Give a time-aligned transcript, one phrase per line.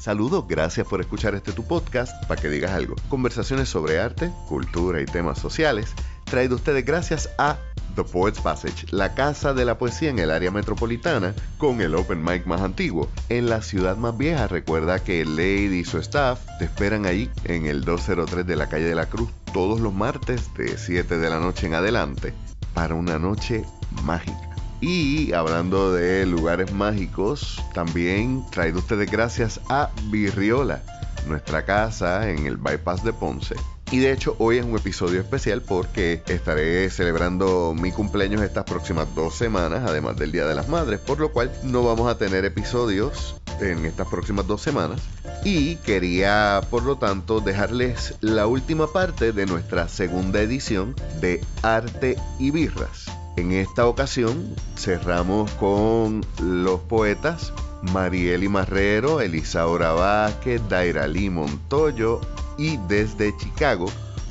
[0.00, 2.96] Saludos, gracias por escuchar este tu podcast para que digas algo.
[3.10, 5.92] Conversaciones sobre arte, cultura y temas sociales,
[6.24, 7.58] traído ustedes gracias a
[7.96, 12.24] The Poets Passage, la casa de la poesía en el área metropolitana, con el open
[12.24, 13.10] mic más antiguo.
[13.28, 17.66] En la ciudad más vieja, recuerda que Lady y su staff te esperan ahí en
[17.66, 21.40] el 203 de la calle de la Cruz todos los martes de 7 de la
[21.40, 22.32] noche en adelante
[22.72, 23.66] para una noche
[24.04, 24.49] mágica.
[24.80, 30.82] Y hablando de lugares mágicos, también traído ustedes gracias a Virriola,
[31.26, 33.56] nuestra casa en el bypass de Ponce.
[33.92, 39.12] Y de hecho hoy es un episodio especial porque estaré celebrando mi cumpleaños estas próximas
[39.14, 42.44] dos semanas, además del Día de las Madres, por lo cual no vamos a tener
[42.44, 45.00] episodios en estas próximas dos semanas.
[45.44, 52.16] Y quería, por lo tanto, dejarles la última parte de nuestra segunda edición de Arte
[52.38, 53.06] y Birras.
[53.36, 57.52] En esta ocasión cerramos con los poetas
[57.92, 62.20] Marieli Marrero, Elisaura Vázquez, Dairali Montoyo
[62.58, 63.86] y desde Chicago,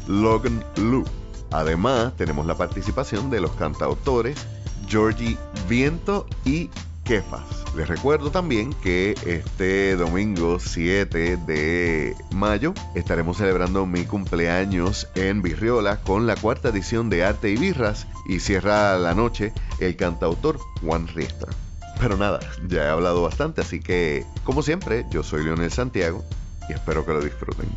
[0.08, 1.04] Logan Lu.
[1.52, 4.46] Además, tenemos la participación de los cantautores
[4.88, 6.70] Georgie Viento y
[7.10, 7.42] Kefas.
[7.76, 16.02] Les recuerdo también que este domingo 7 de mayo estaremos celebrando mi cumpleaños en Virriola
[16.02, 21.08] con la cuarta edición de Arte y Birras y cierra la noche el cantautor Juan
[21.08, 21.52] Riestra.
[22.00, 26.24] Pero nada, ya he hablado bastante, así que como siempre, yo soy Leonel Santiago
[26.70, 27.70] y espero que lo disfruten.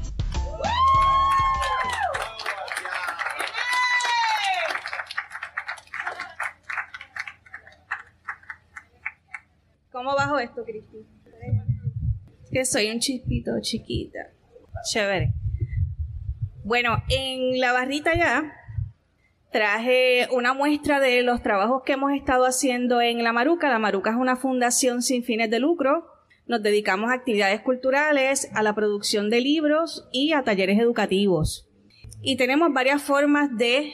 [10.42, 10.98] Esto, Cristi?
[12.50, 14.30] Que soy un chispito chiquita.
[14.90, 15.32] Chévere.
[16.64, 18.52] Bueno, en la barrita ya
[19.50, 23.68] traje una muestra de los trabajos que hemos estado haciendo en La Maruca.
[23.68, 26.06] La Maruca es una fundación sin fines de lucro.
[26.46, 31.68] Nos dedicamos a actividades culturales, a la producción de libros y a talleres educativos.
[32.20, 33.92] Y tenemos varias formas de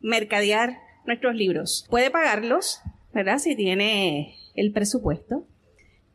[0.00, 1.86] mercadear nuestros libros.
[1.90, 2.80] Puede pagarlos,
[3.12, 3.38] ¿verdad?
[3.38, 5.46] Si tiene el presupuesto.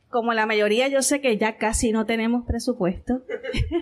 [0.09, 3.23] Como la mayoría, yo sé que ya casi no tenemos presupuesto.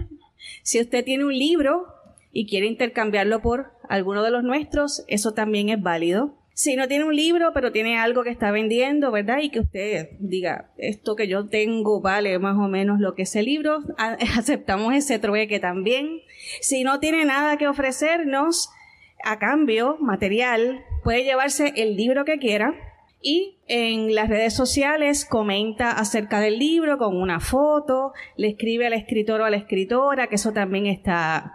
[0.64, 1.88] si usted tiene un libro
[2.32, 6.36] y quiere intercambiarlo por alguno de los nuestros, eso también es válido.
[6.54, 9.40] Si no tiene un libro, pero tiene algo que está vendiendo, ¿verdad?
[9.42, 13.44] Y que usted diga, esto que yo tengo vale más o menos lo que ese
[13.44, 13.84] libro,
[14.38, 16.22] aceptamos ese trueque también.
[16.62, 18.70] Si no tiene nada que ofrecernos,
[19.26, 22.74] a cambio, material, puede llevarse el libro que quiera,
[23.22, 28.94] y en las redes sociales comenta acerca del libro con una foto, le escribe al
[28.94, 31.54] escritor o a la escritora, que eso también está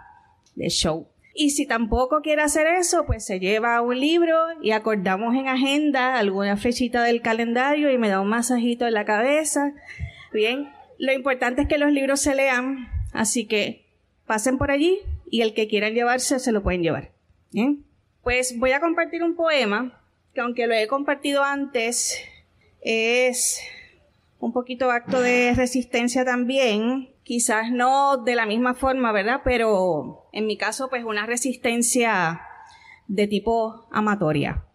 [0.55, 1.07] de show.
[1.33, 6.17] Y si tampoco quiere hacer eso, pues se lleva un libro y acordamos en agenda
[6.17, 9.73] alguna fechita del calendario y me da un masajito en la cabeza.
[10.33, 13.85] Bien, lo importante es que los libros se lean, así que
[14.25, 17.11] pasen por allí y el que quieran llevarse se lo pueden llevar.
[17.53, 17.85] Bien,
[18.23, 20.00] pues voy a compartir un poema
[20.33, 22.17] que aunque lo he compartido antes,
[22.81, 23.61] es
[24.39, 29.41] un poquito acto de resistencia también, quizás no de la misma forma, ¿verdad?
[29.43, 32.41] Pero en mi caso, pues una resistencia
[33.07, 34.65] de tipo amatoria.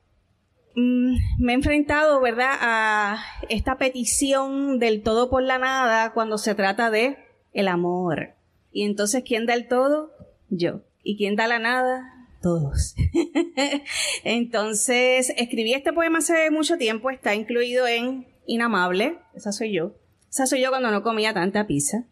[0.75, 3.19] Mm, me he enfrentado, ¿verdad?, a
[3.49, 7.17] esta petición del todo por la nada cuando se trata de
[7.53, 8.35] el amor.
[8.71, 10.13] Y entonces, ¿quién da el todo?
[10.51, 10.83] Yo.
[11.03, 12.16] ¿Y quién da la nada?
[14.25, 19.95] Entonces, escribí este poema hace mucho tiempo, está incluido en Inamable, esa soy yo.
[20.31, 22.07] Esa soy yo cuando no comía tanta pizza.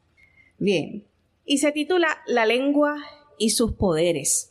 [0.58, 1.06] Bien,
[1.44, 2.96] y se titula La lengua
[3.38, 4.50] y sus poderes.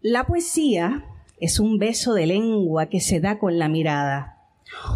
[0.00, 1.04] La poesía
[1.40, 4.38] es un beso de lengua que se da con la mirada.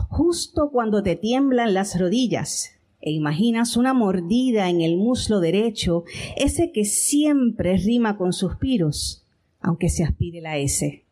[0.09, 6.05] Justo cuando te tiemblan las rodillas e imaginas una mordida en el muslo derecho,
[6.37, 9.26] ese que siempre rima con suspiros,
[9.67, 11.05] aunque se aspire la S.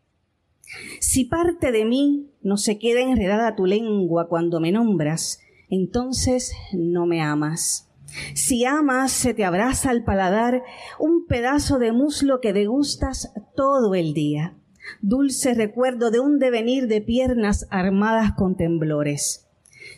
[1.01, 7.05] Si parte de mí no se queda enredada tu lengua cuando me nombras, entonces no
[7.05, 7.91] me amas.
[8.33, 10.63] Si amas, se te abraza al paladar
[10.99, 14.55] un pedazo de muslo que degustas todo el día,
[15.01, 19.49] dulce recuerdo de un devenir de piernas armadas con temblores.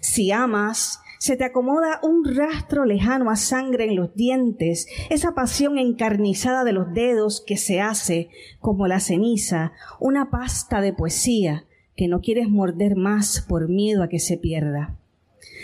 [0.01, 5.77] Si amas, se te acomoda un rastro lejano a sangre en los dientes, esa pasión
[5.77, 8.29] encarnizada de los dedos que se hace,
[8.59, 11.65] como la ceniza, una pasta de poesía
[11.95, 14.97] que no quieres morder más por miedo a que se pierda.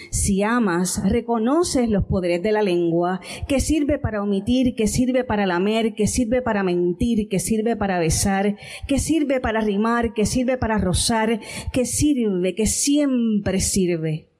[0.09, 5.45] Si amas, reconoces los poderes de la lengua, que sirve para omitir, que sirve para
[5.45, 8.57] lamer, que sirve para mentir, que sirve para besar,
[8.87, 11.39] que sirve para rimar, que sirve para rozar,
[11.71, 14.32] que sirve, que siempre sirve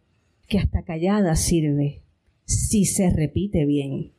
[0.48, 2.01] que hasta callada sirve,
[2.45, 4.12] si se repite bien.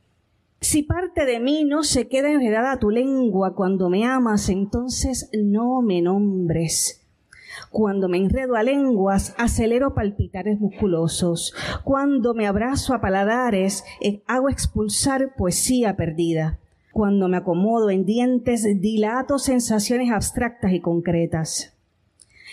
[0.61, 5.81] Si parte de mí no se queda enredada tu lengua cuando me amas, entonces no
[5.81, 7.05] me nombres.
[7.69, 11.53] Cuando me enredo a lenguas, acelero palpitares musculosos.
[11.83, 16.59] Cuando me abrazo a paladares, eh, hago expulsar poesía perdida.
[16.91, 21.74] Cuando me acomodo en dientes, dilato sensaciones abstractas y concretas.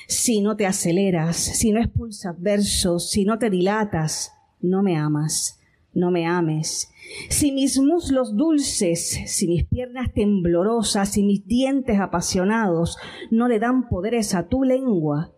[0.07, 5.61] Si no te aceleras, si no expulsas versos, si no te dilatas, no me amas,
[5.95, 6.91] no me ames.
[7.29, 12.97] Si mis muslos dulces, si mis piernas temblorosas, si mis dientes apasionados
[13.31, 15.33] no le dan poderes a tu lengua,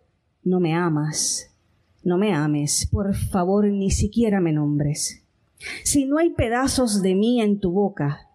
[0.44, 1.50] no me amas,
[2.02, 5.24] no me ames, por favor ni siquiera me nombres.
[5.82, 8.28] Si no hay pedazos de mí en tu boca,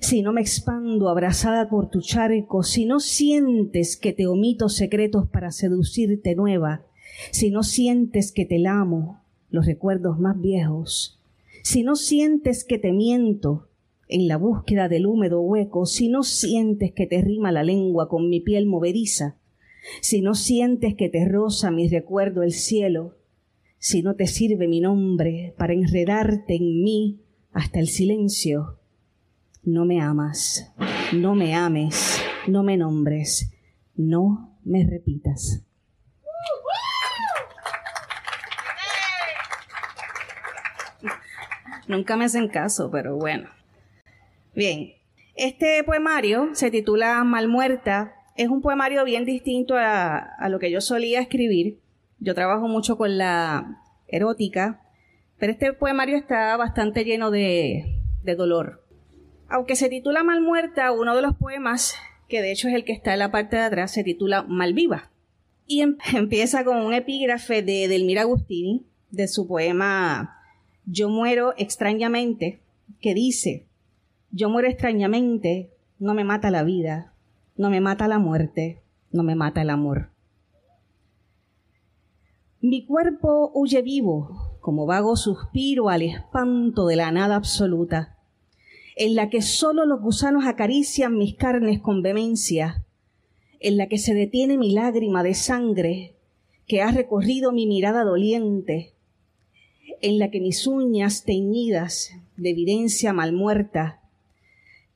[0.00, 5.28] si no me expando abrazada por tu charco, si no sientes que te omito secretos
[5.28, 6.86] para seducirte nueva,
[7.30, 9.20] si no sientes que te lamo,
[9.50, 11.20] los recuerdos más viejos,
[11.62, 13.68] si no sientes que te miento
[14.08, 18.28] en la búsqueda del húmedo hueco, si no sientes que te rima la lengua con
[18.28, 19.36] mi piel movediza,
[20.00, 23.16] si no sientes que te roza mi recuerdo el cielo,
[23.78, 27.20] si no te sirve mi nombre para enredarte en mí
[27.52, 28.79] hasta el silencio,
[29.62, 30.72] no me amas,
[31.12, 33.52] no me ames, no me nombres,
[33.94, 35.62] no me repitas.
[41.88, 43.48] Nunca me hacen caso, pero bueno.
[44.54, 44.92] Bien,
[45.34, 48.14] este poemario se titula Malmuerta.
[48.36, 51.80] Es un poemario bien distinto a, lo que yo solía escribir.
[52.20, 54.80] Yo trabajo mucho con la erótica,
[55.38, 58.79] pero este poemario está bastante lleno de, de dolor.
[59.50, 61.94] Aunque se titula Malmuerta, uno de los poemas,
[62.28, 65.10] que de hecho es el que está en la parte de atrás, se titula Malviva.
[65.66, 70.36] Y em, empieza con un epígrafe de Delmira Agustini, de su poema
[70.86, 72.60] yo muero extrañamente,
[73.00, 73.66] que dice,
[74.30, 77.12] yo muero extrañamente, no me mata la vida,
[77.56, 78.80] no me mata la muerte,
[79.12, 80.10] no me mata el amor.
[82.60, 88.16] Mi cuerpo huye vivo, como vago suspiro al espanto de la nada absoluta,
[89.00, 92.84] en la que solo los gusanos acarician mis carnes con vehemencia,
[93.58, 96.16] en la que se detiene mi lágrima de sangre
[96.66, 98.92] que ha recorrido mi mirada doliente,
[100.02, 104.02] en la que mis uñas teñidas de evidencia malmuerta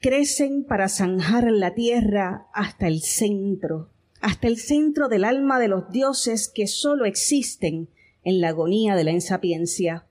[0.01, 3.89] crecen para zanjar la tierra hasta el centro,
[4.21, 7.89] hasta el centro del alma de los dioses que sólo existen
[8.23, 10.05] en la agonía de la insapiencia.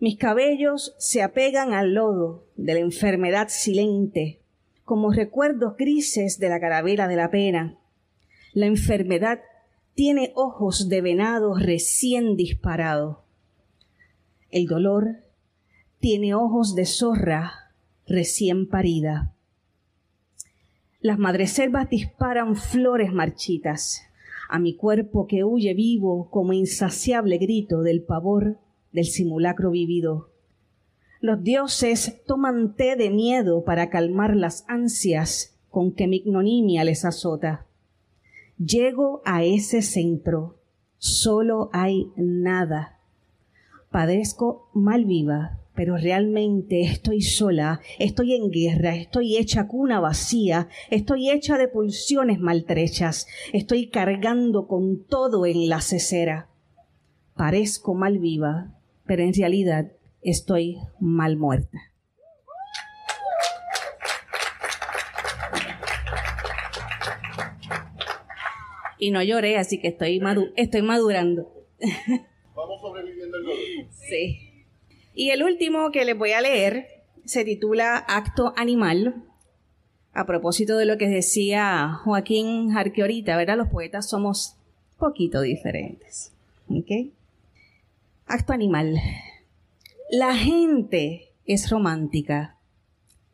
[0.00, 4.40] Mis cabellos se apegan al lodo de la enfermedad silente,
[4.84, 7.78] como recuerdos grises de la caravera de la pena.
[8.52, 9.40] La enfermedad
[9.94, 13.24] tiene ojos de venado recién disparado
[14.54, 15.16] el dolor
[15.98, 17.72] tiene ojos de zorra
[18.06, 19.34] recién parida.
[21.00, 24.02] Las madreselvas disparan flores marchitas
[24.48, 28.58] a mi cuerpo que huye vivo como insaciable grito del pavor
[28.94, 30.30] del simulacro vivido.
[31.20, 37.04] Los dioses toman té de miedo para calmar las ansias con que mi ignominia les
[37.04, 37.66] azota.
[38.56, 40.56] Llego a ese centro,
[40.96, 42.94] solo hay nada
[43.94, 51.30] padezco mal viva, pero realmente estoy sola, estoy en guerra, estoy hecha cuna vacía, estoy
[51.30, 56.48] hecha de pulsiones maltrechas, estoy cargando con todo en la cesera.
[57.36, 58.74] Parezco mal viva,
[59.06, 59.92] pero en realidad
[60.22, 61.78] estoy mal muerta.
[68.98, 70.22] Y no lloré, así que estoy,
[70.56, 71.52] estoy madurando.
[72.54, 73.56] Vamos sobreviviendo el dolor.
[73.90, 74.50] Sí.
[75.14, 76.86] Y el último que les voy a leer
[77.24, 79.22] se titula Acto Animal.
[80.12, 83.56] A propósito de lo que decía Joaquín Jarque ahorita, ¿verdad?
[83.56, 84.56] Los poetas somos
[84.96, 86.32] poquito diferentes.
[86.70, 87.12] ¿Ok?
[88.26, 88.98] Acto Animal.
[90.10, 92.56] La gente es romántica.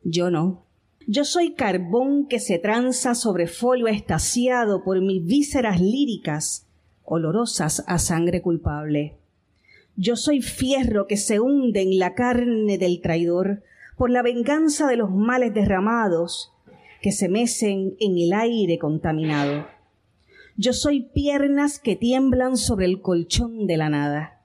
[0.03, 0.65] Yo no.
[1.07, 6.67] Yo soy carbón que se tranza sobre folio estaciado por mis vísceras líricas
[7.05, 9.17] olorosas a sangre culpable.
[9.95, 13.63] Yo soy fierro que se hunde en la carne del traidor
[13.97, 16.53] por la venganza de los males derramados
[17.01, 19.69] que se mecen en el aire contaminado.
[20.57, 24.40] Yo soy piernas que tiemblan sobre el colchón de la nada,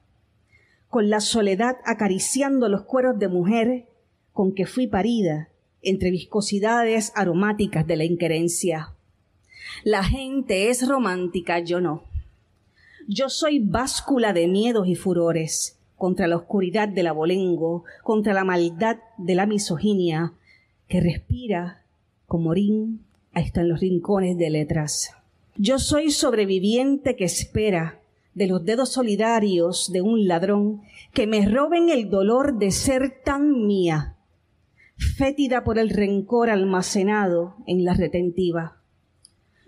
[0.95, 3.85] con la soledad acariciando los cueros de mujer
[4.31, 5.49] con que fui parida
[5.81, 8.93] entre viscosidades aromáticas de la inquerencia.
[9.83, 12.05] La gente es romántica, yo no.
[13.09, 18.99] Yo soy báscula de miedos y furores, contra la oscuridad del abolengo, contra la maldad
[19.17, 20.31] de la misoginia,
[20.87, 21.83] que respira
[22.25, 23.01] como orín
[23.33, 25.11] hasta en los rincones de letras.
[25.57, 27.99] Yo soy sobreviviente que espera
[28.35, 30.81] de los dedos solidarios de un ladrón
[31.13, 34.17] que me roben el dolor de ser tan mía,
[34.97, 38.81] fétida por el rencor almacenado en la retentiva.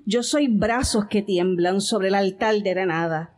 [0.06, 3.34] Yo soy brazos que tiemblan sobre el altar de granada,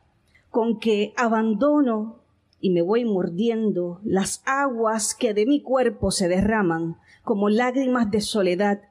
[0.50, 2.24] con que abandono
[2.60, 8.22] y me voy mordiendo las aguas que de mi cuerpo se derraman como lágrimas de
[8.22, 8.82] soledad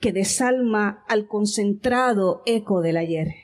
[0.00, 3.43] que desalma al concentrado eco del ayer.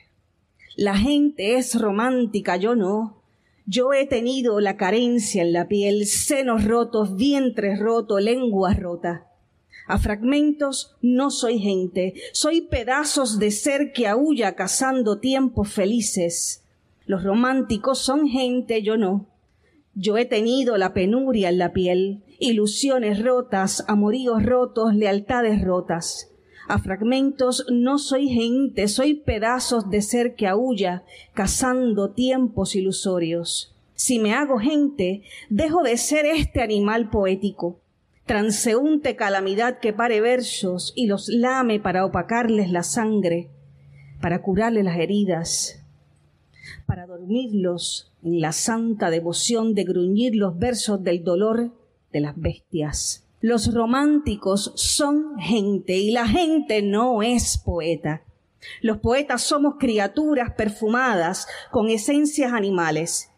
[0.75, 3.21] La gente es romántica, yo no.
[3.65, 9.27] Yo he tenido la carencia en la piel, senos rotos, vientres rotos, lengua rota.
[9.87, 16.63] A fragmentos no soy gente, soy pedazos de ser que aúlla cazando tiempos felices.
[17.05, 19.27] Los románticos son gente, yo no.
[19.93, 26.31] Yo he tenido la penuria en la piel, ilusiones rotas, amoríos rotos, lealtades rotas.
[26.67, 31.03] A fragmentos no soy gente, soy pedazos de ser que aúlla,
[31.33, 33.75] cazando tiempos ilusorios.
[33.95, 37.79] Si me hago gente, dejo de ser este animal poético,
[38.25, 43.49] transeúnte calamidad que pare versos y los lame para opacarles la sangre,
[44.21, 45.83] para curarles las heridas,
[46.85, 51.71] para dormirlos en la santa devoción de gruñir los versos del dolor
[52.11, 53.25] de las bestias.
[53.41, 58.21] Los románticos son gente y la gente no es poeta.
[58.83, 63.31] Los poetas somos criaturas perfumadas con esencias animales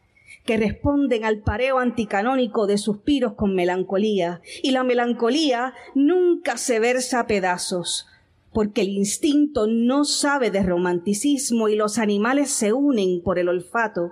[0.44, 4.42] que responden al pareo anticanónico de suspiros con melancolía.
[4.62, 8.06] Y la melancolía nunca se versa a pedazos,
[8.52, 14.12] porque el instinto no sabe de romanticismo y los animales se unen por el olfato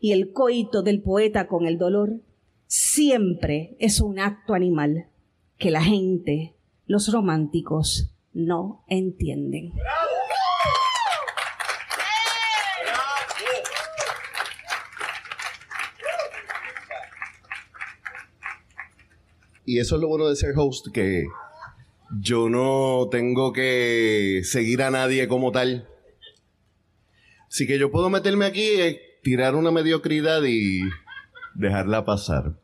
[0.00, 2.20] y el coito del poeta con el dolor
[2.68, 5.08] siempre es un acto animal
[5.62, 6.56] que la gente,
[6.88, 9.72] los románticos, no entienden.
[19.64, 21.26] Y eso es lo bueno de ser host, que
[22.20, 25.88] yo no tengo que seguir a nadie como tal.
[27.46, 30.80] Así que yo puedo meterme aquí, tirar una mediocridad y
[31.54, 32.56] dejarla pasar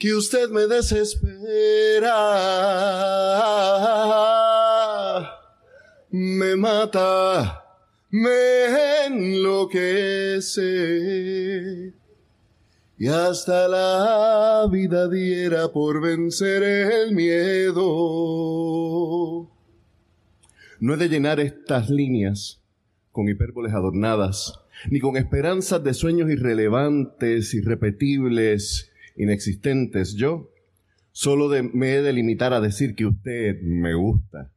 [0.00, 2.10] que usted me desespera,
[6.10, 7.62] me mata,
[8.08, 9.92] me enloquece.
[12.96, 17.82] Y hasta la vida diera por vencer el miedo.
[20.80, 22.62] No he de llenar estas líneas
[23.12, 30.14] con hipérboles adornadas, ni con esperanzas de sueños irrelevantes, irrepetibles, inexistentes.
[30.14, 30.50] Yo
[31.12, 34.50] solo me he de limitar a decir que usted me gusta.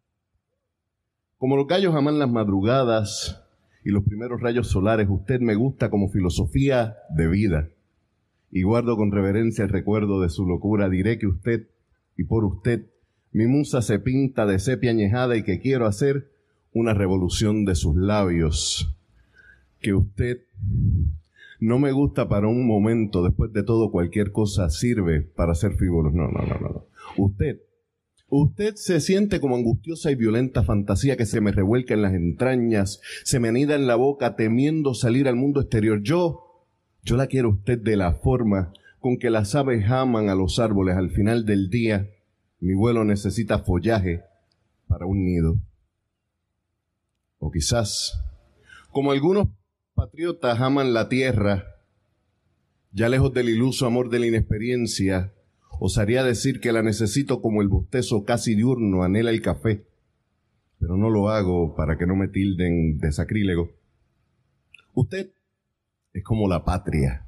[1.38, 3.43] Como los gallos aman las madrugadas
[3.83, 7.69] y los primeros rayos solares, usted me gusta como filosofía de vida.
[8.50, 10.88] Y guardo con reverencia el recuerdo de su locura.
[10.88, 11.67] Diré que usted,
[12.15, 12.86] y por usted,
[13.31, 16.31] mi musa se pinta de sepia añejada y que quiero hacer
[16.72, 18.95] una revolución de sus labios.
[19.81, 20.43] Que usted
[21.63, 26.13] no me gusta para un momento, después de todo cualquier cosa sirve para ser figuros.
[26.13, 26.88] No, no, no, no.
[27.15, 27.62] Usted,
[28.27, 33.00] usted se siente como angustiosa y violenta fantasía que se me revuelca en las entrañas,
[33.24, 36.01] se me anida en la boca temiendo salir al mundo exterior.
[36.03, 36.67] Yo,
[37.01, 40.98] yo la quiero usted de la forma con que las aves aman a los árboles
[40.98, 42.10] al final del día.
[42.60, 44.22] Mi vuelo necesita follaje
[44.88, 45.58] para un nido.
[47.39, 48.22] O quizás,
[48.91, 49.48] como algunos
[49.93, 51.65] patriotas aman la tierra,
[52.91, 55.33] ya lejos del iluso amor de la inexperiencia,
[55.79, 59.85] osaría decir que la necesito como el bostezo casi diurno anhela el café,
[60.79, 63.71] pero no lo hago para que no me tilden de sacrílego.
[64.93, 65.31] Usted
[66.13, 67.25] es como la patria,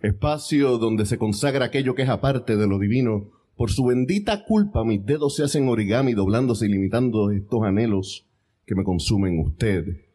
[0.00, 3.30] espacio donde se consagra aquello que es aparte de lo divino.
[3.56, 8.26] Por su bendita culpa mis dedos se hacen origami doblándose y limitando estos anhelos
[8.64, 10.07] que me consumen usted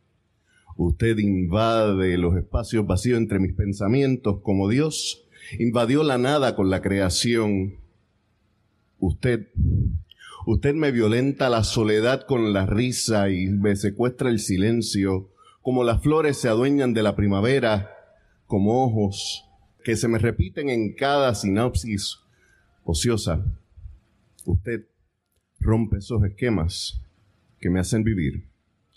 [0.76, 5.24] Usted invade los espacios vacíos entre mis pensamientos como Dios
[5.60, 7.76] invadió la nada con la creación.
[9.00, 9.50] Usted,
[10.46, 15.30] usted me violenta la soledad con la risa y me secuestra el silencio,
[15.62, 17.92] como las flores se adueñan de la primavera,
[18.48, 19.46] como ojos
[19.84, 22.20] que se me repiten en cada sinopsis
[22.84, 23.44] ociosa.
[24.46, 24.88] Usted
[25.60, 27.02] rompe esos esquemas
[27.60, 28.48] que me hacen vivir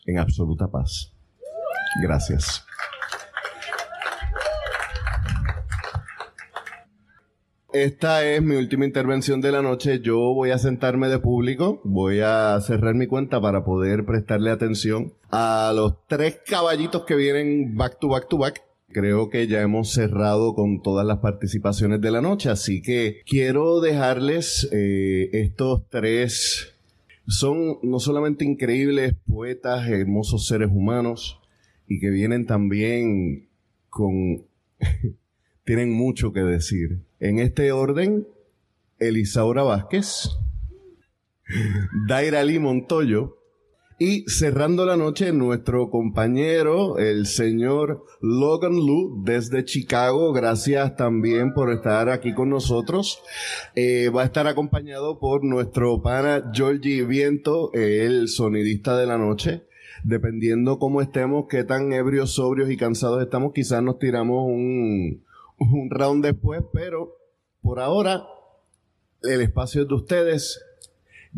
[0.06, 1.15] en absoluta paz.
[2.02, 2.66] Gracias.
[7.72, 10.00] Esta es mi última intervención de la noche.
[10.00, 15.12] Yo voy a sentarme de público, voy a cerrar mi cuenta para poder prestarle atención
[15.30, 18.62] a los tres caballitos que vienen back to back to back.
[18.88, 23.80] Creo que ya hemos cerrado con todas las participaciones de la noche, así que quiero
[23.82, 26.72] dejarles eh, estos tres.
[27.26, 31.40] Son no solamente increíbles poetas, hermosos seres humanos,
[31.88, 33.48] y que vienen también
[33.88, 34.44] con...
[35.64, 37.00] tienen mucho que decir.
[37.18, 38.26] En este orden,
[38.98, 40.30] Elisaura Vázquez,
[42.06, 43.36] Daira Lee Montoyo
[43.98, 50.32] y cerrando la noche nuestro compañero, el señor Logan Lu desde Chicago.
[50.32, 53.22] Gracias también por estar aquí con nosotros.
[53.74, 59.65] Eh, va a estar acompañado por nuestro pana Georgie Viento, el sonidista de la noche
[60.04, 65.22] dependiendo cómo estemos, qué tan ebrios, sobrios y cansados estamos, quizás nos tiramos un,
[65.58, 67.16] un round después, pero
[67.62, 68.22] por ahora
[69.22, 70.62] el espacio es de ustedes.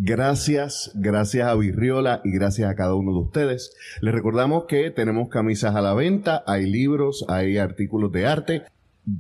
[0.01, 3.75] Gracias, gracias a Virriola y gracias a cada uno de ustedes.
[4.01, 8.63] Les recordamos que tenemos camisas a la venta, hay libros, hay artículos de arte.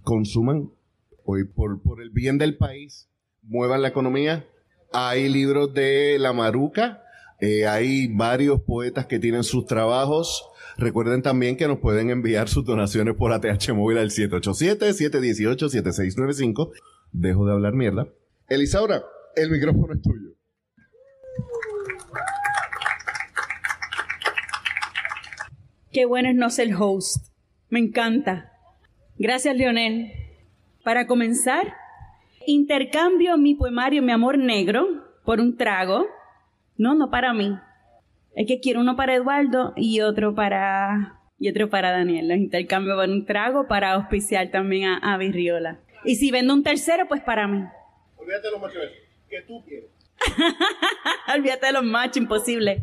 [0.04, 0.71] Consuman
[1.25, 3.09] hoy por, por el bien del país,
[3.42, 4.47] muevan la economía.
[4.92, 7.02] Hay libros de La Maruca,
[7.40, 10.50] eh, hay varios poetas que tienen sus trabajos.
[10.76, 16.73] Recuerden también que nos pueden enviar sus donaciones por ATH móvil al 787-718-7695.
[17.12, 18.09] Dejo de hablar mierda.
[18.49, 19.04] Elisaura,
[19.37, 20.30] el micrófono es tuyo.
[25.92, 27.28] Qué bueno es no ser host.
[27.71, 28.50] Me encanta.
[29.16, 30.11] Gracias, Leonel.
[30.85, 31.73] Para comenzar,
[32.47, 34.87] intercambio mi poemario Mi Amor Negro
[35.25, 36.07] por un trago
[36.78, 37.58] no, no para mí.
[38.35, 42.28] Es que quiero uno para Eduardo y otro para y otro para Daniel.
[42.28, 45.80] Los intercambio por un trago para auspiciar también a, a Virriola.
[46.04, 47.64] Y si vendo un tercero, pues para mí.
[48.16, 48.82] Olvídate de los machos
[49.28, 49.90] que tú quieres.
[51.35, 52.82] Olvídate de los machos, imposible.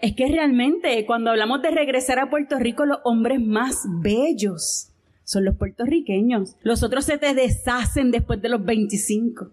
[0.00, 4.90] es que realmente cuando hablamos de regresar a Puerto Rico, los hombres más bellos
[5.24, 6.56] son los puertorriqueños.
[6.62, 9.52] Los otros se te deshacen después de los 25.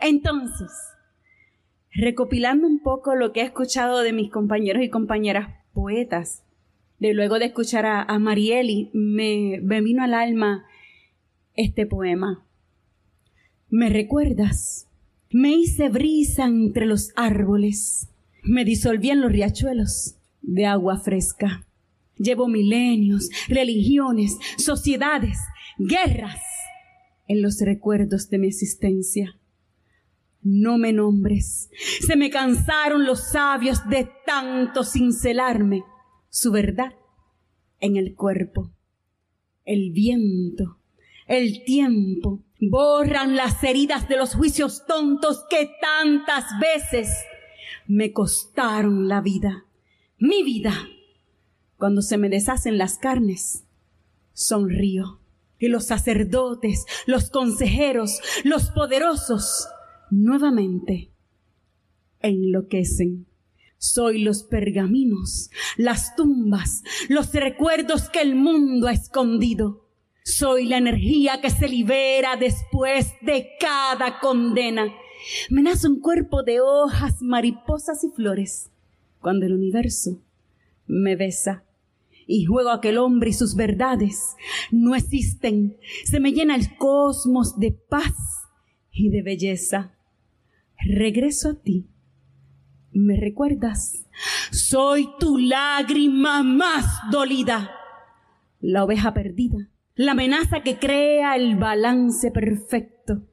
[0.00, 0.70] Entonces,
[1.92, 6.42] recopilando un poco lo que he escuchado de mis compañeros y compañeras poetas,
[6.98, 10.64] de luego de escuchar a, Marieli, me, me vino al alma
[11.54, 12.46] este poema.
[13.68, 14.88] ¿Me recuerdas?
[15.30, 18.08] Me hice brisa entre los árboles,
[18.42, 21.66] me disolví en los riachuelos de agua fresca.
[22.16, 25.38] Llevo milenios, religiones, sociedades,
[25.78, 26.40] guerras
[27.28, 29.36] en los recuerdos de mi existencia
[30.46, 31.70] no me nombres.
[32.06, 35.82] Se me cansaron los sabios de tanto cincelarme
[36.28, 36.94] su verdad
[37.80, 38.70] en el cuerpo.
[39.64, 40.78] El viento,
[41.26, 47.08] el tiempo, borran las heridas de los juicios tontos que tantas veces
[47.88, 49.66] me costaron la vida,
[50.18, 50.72] mi vida.
[51.76, 53.64] Cuando se me deshacen las carnes,
[54.32, 55.20] sonrío.
[55.58, 59.66] Y los sacerdotes, los consejeros, los poderosos,
[60.10, 61.10] nuevamente
[62.20, 63.26] enloquecen.
[63.78, 69.86] Soy los pergaminos, las tumbas, los recuerdos que el mundo ha escondido.
[70.24, 74.92] Soy la energía que se libera después de cada condena.
[75.50, 78.70] Me nace un cuerpo de hojas, mariposas y flores.
[79.20, 80.22] Cuando el universo
[80.86, 81.64] me besa
[82.26, 84.36] y juego a que el hombre y sus verdades
[84.70, 88.14] no existen, se me llena el cosmos de paz
[88.90, 89.95] y de belleza
[90.86, 91.86] regreso a ti.
[92.92, 94.06] ¿Me recuerdas?
[94.50, 97.70] Soy tu lágrima más dolida,
[98.60, 103.26] la oveja perdida, la amenaza que crea el balance perfecto,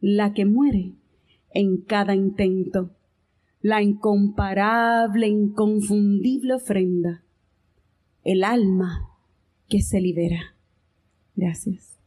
[0.00, 0.94] la que muere
[1.50, 2.90] en cada intento,
[3.60, 7.22] la incomparable, inconfundible ofrenda,
[8.24, 9.10] el alma
[9.68, 10.56] que se libera.
[11.36, 12.01] Gracias.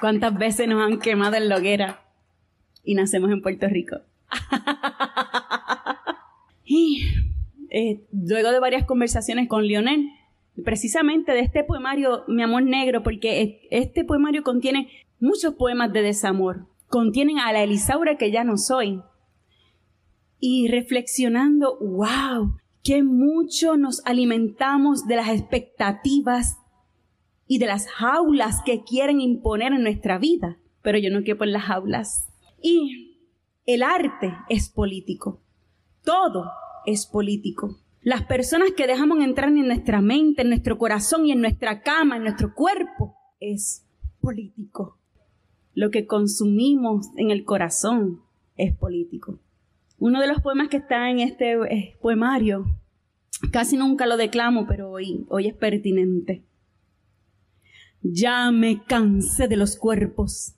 [0.00, 2.02] ¿Cuántas veces nos han quemado en Loguera
[2.84, 3.96] y nacemos en Puerto Rico?
[6.64, 7.02] y
[7.70, 10.10] eh, luego de varias conversaciones con Lionel,
[10.64, 14.88] precisamente de este poemario Mi Amor Negro, porque este poemario contiene
[15.20, 19.02] muchos poemas de desamor, contienen a la Elisaura que ya no soy.
[20.38, 26.58] Y reflexionando, wow, qué mucho nos alimentamos de las expectativas
[27.46, 31.52] y de las jaulas que quieren imponer en nuestra vida, pero yo no quiero en
[31.52, 32.28] las jaulas.
[32.60, 33.18] Y
[33.66, 35.40] el arte es político,
[36.04, 36.50] todo
[36.86, 37.80] es político.
[38.02, 42.16] las personas que dejamos entrar en nuestra mente, en nuestro corazón y en nuestra cama,
[42.16, 43.84] en nuestro cuerpo, es
[44.20, 44.98] político.
[45.74, 48.22] Lo que consumimos en el corazón
[48.56, 49.40] es político.
[49.98, 52.66] Uno de los poemas que está en este eh, poemario,
[53.50, 56.45] casi nunca lo declamo, pero hoy, hoy es pertinente.
[58.12, 60.54] Ya me cansé de los cuerpos,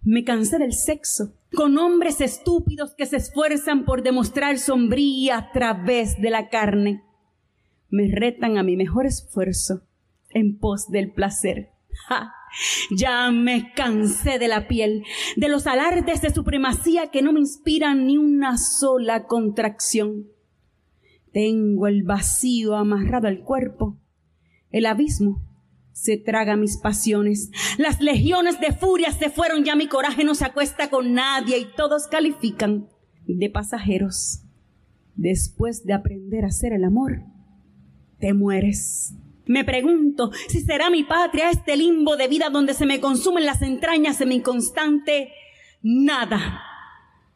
[0.00, 6.18] me cansé del sexo, con hombres estúpidos que se esfuerzan por demostrar sombría a través
[6.22, 7.02] de la carne.
[7.90, 9.82] Me retan a mi mejor esfuerzo
[10.30, 11.72] en pos del placer.
[12.96, 15.04] Ya me cansé de la piel,
[15.36, 20.26] de los alardes de supremacía que no me inspiran ni una sola contracción.
[21.32, 23.98] Tengo el vacío amarrado al cuerpo,
[24.70, 25.51] el abismo
[25.92, 27.50] se traga mis pasiones.
[27.78, 31.66] Las legiones de furia se fueron, ya mi coraje no se acuesta con nadie y
[31.76, 32.88] todos califican
[33.26, 34.42] de pasajeros.
[35.14, 37.22] Después de aprender a hacer el amor,
[38.18, 39.14] te mueres.
[39.46, 43.60] Me pregunto si será mi patria este limbo de vida donde se me consumen las
[43.60, 45.32] entrañas de mi inconstante
[45.82, 46.62] nada.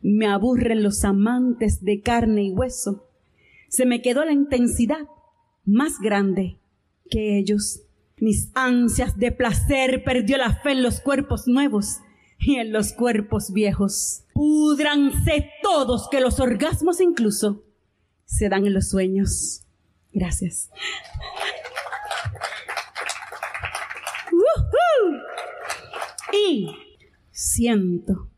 [0.00, 3.08] Me aburren los amantes de carne y hueso.
[3.68, 5.08] Se me quedó la intensidad
[5.64, 6.58] más grande
[7.10, 7.85] que ellos.
[8.18, 11.98] Mis ansias de placer perdió la fe en los cuerpos nuevos
[12.38, 14.24] y en los cuerpos viejos.
[14.32, 17.64] Pudranse todos que los orgasmos incluso
[18.24, 19.66] se dan en los sueños.
[20.14, 20.70] Gracias.
[26.32, 26.74] Y
[27.32, 28.30] siento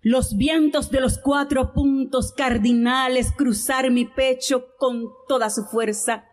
[0.00, 6.24] los vientos de los cuatro puntos cardinales cruzar mi pecho con toda su fuerza.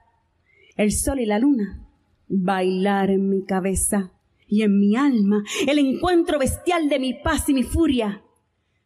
[0.76, 1.88] El sol y la luna
[2.32, 4.12] bailar en mi cabeza
[4.48, 8.22] y en mi alma el encuentro bestial de mi paz y mi furia,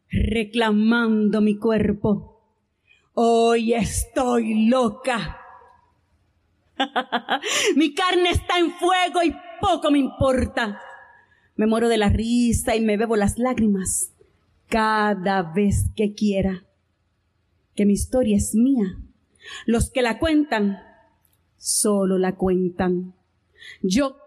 [0.09, 2.41] reclamando mi cuerpo.
[3.13, 5.39] Hoy estoy loca.
[7.75, 10.81] mi carne está en fuego y poco me importa.
[11.55, 14.11] Me muero de la risa y me bebo las lágrimas
[14.67, 16.65] cada vez que quiera.
[17.75, 18.97] Que mi historia es mía.
[19.65, 20.79] Los que la cuentan,
[21.57, 23.14] solo la cuentan.
[23.81, 24.17] Yo,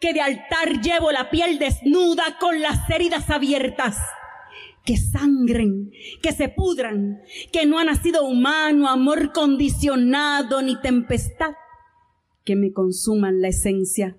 [0.00, 3.96] que de altar llevo la piel desnuda con las heridas abiertas,
[4.84, 5.90] que sangren,
[6.22, 7.20] que se pudran,
[7.52, 11.52] que no ha nacido humano, amor condicionado ni tempestad,
[12.44, 14.16] que me consuman la esencia.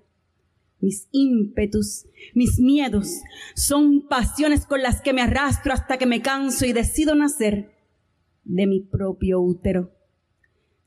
[0.81, 3.09] Mis ímpetus, mis miedos,
[3.55, 7.75] son pasiones con las que me arrastro hasta que me canso y decido nacer
[8.43, 9.98] de mi propio útero.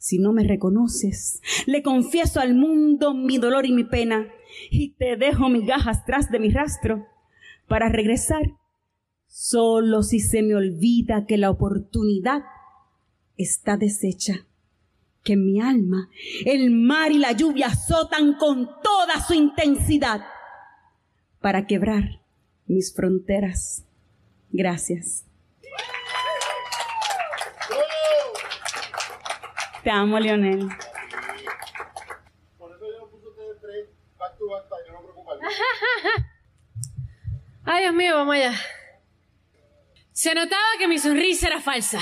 [0.02, 4.26] Si no me reconoces, le confieso al mundo mi dolor y mi pena
[4.68, 7.06] y te dejo migajas tras de mi rastro
[7.68, 8.50] para regresar
[9.28, 12.42] solo si se me olvida que la oportunidad
[13.36, 14.44] está deshecha,
[15.22, 16.08] que mi alma
[16.46, 20.22] el mar y la lluvia azotan con toda su intensidad
[21.40, 22.22] para quebrar
[22.66, 23.84] mis fronteras.
[24.50, 25.26] Gracias.
[29.82, 30.68] Te amo, Leonel.
[32.56, 35.44] Por eso yo puse ustedes tres back to back para yo no preocuparme.
[37.64, 38.54] Ay, Dios mío, vamos allá.
[40.12, 42.00] Se notaba que mi sonrisa era falsa.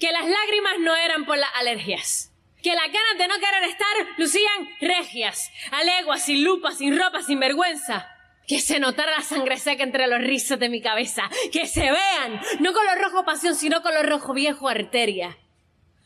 [0.00, 2.32] Que las lágrimas no eran por las alergias.
[2.62, 3.86] Que las ganas de no querer estar
[4.18, 8.08] lucían regias, a leguas, sin lupa, sin ropa, sin vergüenza.
[8.48, 11.30] Que se notara la sangre seca entre los rizos de mi cabeza.
[11.52, 15.38] Que se vean, no con lo rojo pasión, sino con lo rojo viejo arteria.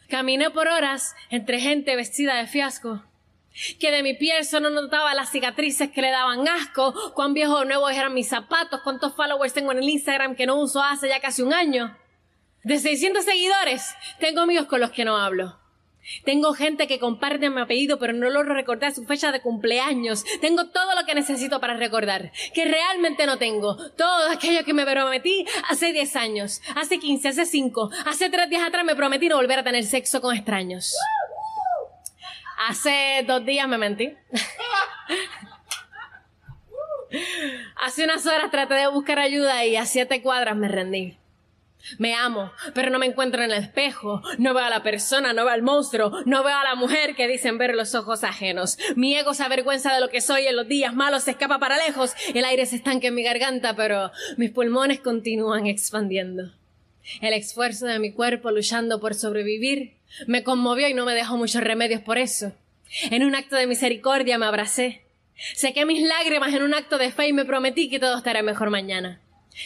[0.08, 3.02] Caminé por horas entre gente vestida de fiasco,
[3.80, 7.64] que de mi piel solo notaba las cicatrices que le daban asco, cuán viejos o
[7.64, 11.20] nuevos eran mis zapatos, cuántos followers tengo en el Instagram que no uso hace ya
[11.20, 11.96] casi un año.
[12.64, 15.63] De 600 seguidores, tengo amigos con los que no hablo.
[16.24, 20.24] Tengo gente que comparte mi apellido, pero no logro recordar su fecha de cumpleaños.
[20.40, 23.76] Tengo todo lo que necesito para recordar, que realmente no tengo.
[23.92, 28.66] Todo aquello que me prometí hace 10 años, hace 15, hace 5, hace 3 días
[28.66, 30.94] atrás me prometí no volver a tener sexo con extraños.
[32.68, 34.14] Hace dos días me mentí.
[37.76, 41.18] hace unas horas traté de buscar ayuda y a siete cuadras me rendí.
[41.98, 44.22] Me amo, pero no me encuentro en el espejo.
[44.38, 47.28] No veo a la persona, no veo al monstruo, no veo a la mujer que
[47.28, 48.78] dicen ver los ojos ajenos.
[48.96, 51.76] Mi ego se avergüenza de lo que soy en los días malos, se escapa para
[51.76, 52.12] lejos.
[52.34, 56.52] El aire se estanca en mi garganta, pero mis pulmones continúan expandiendo.
[57.20, 59.94] El esfuerzo de mi cuerpo luchando por sobrevivir
[60.26, 62.52] me conmovió y no me dejó muchos remedios por eso.
[63.10, 65.02] En un acto de misericordia me abracé.
[65.54, 68.70] Sequé mis lágrimas en un acto de fe y me prometí que todo estará mejor
[68.70, 69.20] mañana.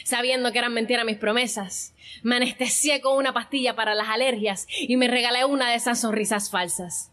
[0.05, 1.95] Sabiendo que eran mentiras mis promesas.
[2.23, 6.51] Me anestesié con una pastilla para las alergias y me regalé una de esas sonrisas
[6.51, 7.13] falsas.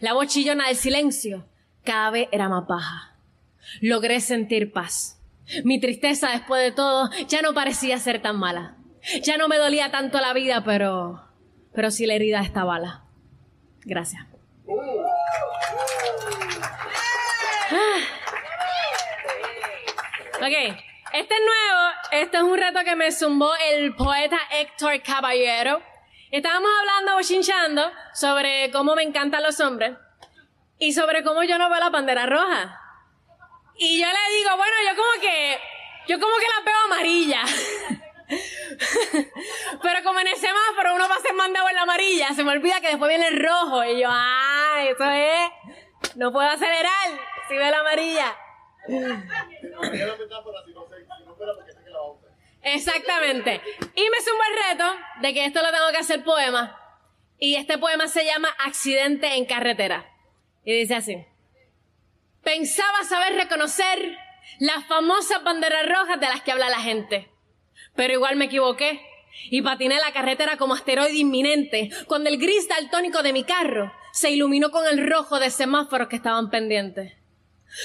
[0.00, 1.46] La voz chillona del silencio
[1.84, 3.16] cada vez era más baja.
[3.80, 5.20] Logré sentir paz.
[5.64, 8.76] Mi tristeza después de todo ya no parecía ser tan mala.
[9.22, 11.24] Ya no me dolía tanto la vida, pero...
[11.74, 13.04] pero sí la herida esta bala.
[13.84, 14.24] Gracias.
[17.70, 18.22] Ah.
[20.40, 20.76] Ok,
[21.12, 21.90] este es nuevo.
[22.10, 25.82] Este es un reto que me zumbó el poeta Héctor Caballero.
[26.30, 29.92] Estábamos hablando, bochinchando, sobre cómo me encantan los hombres
[30.78, 32.78] y sobre cómo yo no veo la bandera roja.
[33.76, 35.60] Y yo le digo, bueno, yo como que,
[36.08, 37.42] yo como que la veo amarilla.
[39.82, 42.80] Pero como en el semáforo uno pasa en mandado en la amarilla, se me olvida
[42.80, 43.84] que después viene el rojo.
[43.84, 45.50] Y yo, ah, eso es,
[46.16, 47.10] no puedo acelerar
[47.48, 48.34] si veo la amarilla.
[52.62, 53.60] Exactamente.
[53.94, 54.84] Y me sumo el reto
[55.20, 56.78] de que esto lo tengo que hacer poema.
[57.38, 60.08] Y este poema se llama Accidente en carretera.
[60.64, 61.24] Y dice así.
[62.42, 64.16] Pensaba saber reconocer
[64.58, 67.28] las famosas banderas rojas de las que habla la gente.
[67.94, 69.00] Pero igual me equivoqué
[69.50, 74.30] y patiné la carretera como asteroide inminente cuando el gris daltónico de mi carro se
[74.30, 77.14] iluminó con el rojo de semáforos que estaban pendientes.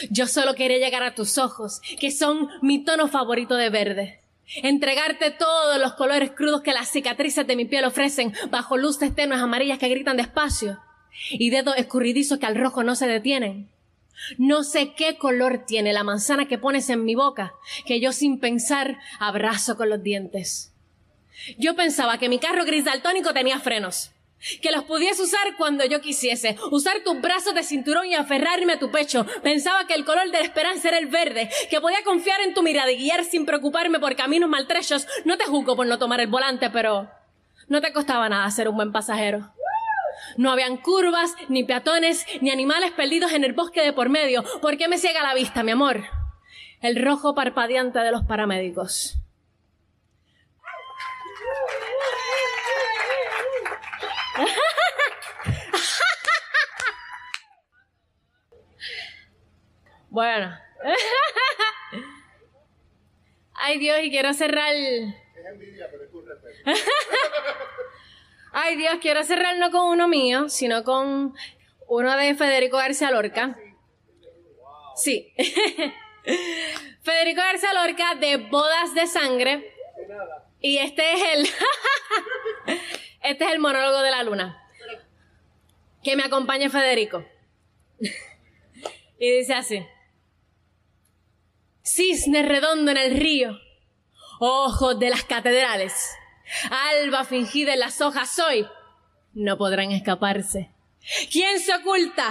[0.10, 4.19] Yo solo quería llegar a tus ojos, que son mi tono favorito de verde.
[4.63, 9.41] Entregarte todos los colores crudos que las cicatrices de mi piel ofrecen bajo luces tenues
[9.41, 10.80] amarillas que gritan despacio
[11.32, 13.69] y dedos escurridizos que al rojo no se detienen.
[14.38, 17.54] No sé qué color tiene la manzana que pones en mi boca,
[17.86, 20.73] que yo sin pensar abrazo con los dientes.
[21.58, 24.12] Yo pensaba que mi carro gris daltónico tenía frenos,
[24.62, 28.80] que los pudiese usar cuando yo quisiese, usar tus brazos de cinturón y aferrarme a
[28.80, 29.26] tu pecho.
[29.43, 32.63] Pensaba que el color de la esperanza era el verde, que podía confiar en tu
[32.63, 35.08] mirada y guiar sin preocuparme por caminos maltrechos.
[35.26, 37.10] No te juzgo por no tomar el volante, pero
[37.67, 39.52] no te costaba nada ser un buen pasajero.
[40.38, 44.43] No habían curvas, ni peatones, ni animales perdidos en el bosque de por medio.
[44.62, 46.04] ¿Por qué me ciega la vista, mi amor?
[46.82, 49.17] El rojo parpadeante de los paramédicos.
[60.10, 60.58] Bueno.
[63.54, 64.73] Ay Dios, y quiero cerrar.
[64.73, 65.13] Es
[65.45, 66.10] envidia, pero es
[68.54, 71.36] Ay Dios, quiero cerrar no con uno mío, sino con
[71.88, 73.60] uno de Federico García Lorca.
[74.95, 75.34] Sí.
[77.04, 79.71] Federico García Lorca de Bodas de Sangre.
[80.60, 81.47] Y este es el.
[83.21, 84.63] Este es el monólogo de la luna.
[86.03, 87.25] Que me acompañe Federico.
[89.19, 89.86] y dice así.
[91.84, 93.58] Cisne redondo en el río,
[94.39, 95.93] ojos de las catedrales
[96.69, 98.67] Alba fingida en las hojas soy.
[99.34, 100.71] No podrán escaparse.
[101.32, 102.30] ¿Quién se oculta?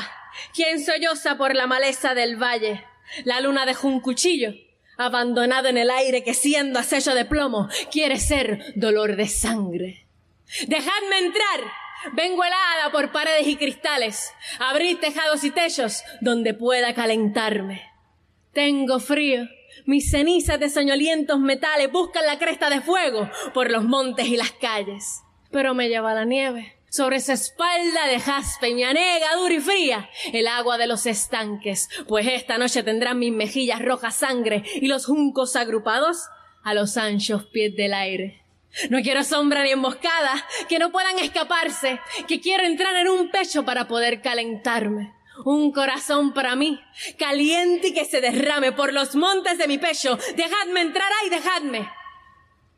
[0.55, 2.85] ¿Quién solloza por la maleza del valle?
[3.25, 4.53] La luna dejó un cuchillo,
[4.99, 10.06] abandonado en el aire que siendo a sello de plomo quiere ser dolor de sangre.
[10.67, 11.61] Dejadme entrar.
[12.13, 14.33] Vengo helada por paredes y cristales.
[14.59, 17.91] Abrid tejados y techos donde pueda calentarme.
[18.53, 19.49] Tengo frío
[19.85, 24.53] mis cenizas de soñolientos metales buscan la cresta de fuego por los montes y las
[24.53, 25.23] calles.
[25.51, 26.77] Pero me lleva la nieve.
[26.89, 31.89] Sobre esa espalda de jaspe me anega dura y fría el agua de los estanques,
[32.09, 36.29] pues esta noche tendrán mis mejillas rojas sangre y los juncos agrupados
[36.65, 38.46] a los anchos pies del aire.
[38.91, 43.65] No quiero sombra ni emboscada, que no puedan escaparse, que quiero entrar en un pecho
[43.65, 46.81] para poder calentarme un corazón para mí,
[47.19, 50.19] caliente y que se derrame por los montes de mi pecho.
[50.35, 51.89] Dejadme entrar ahí, dejadme.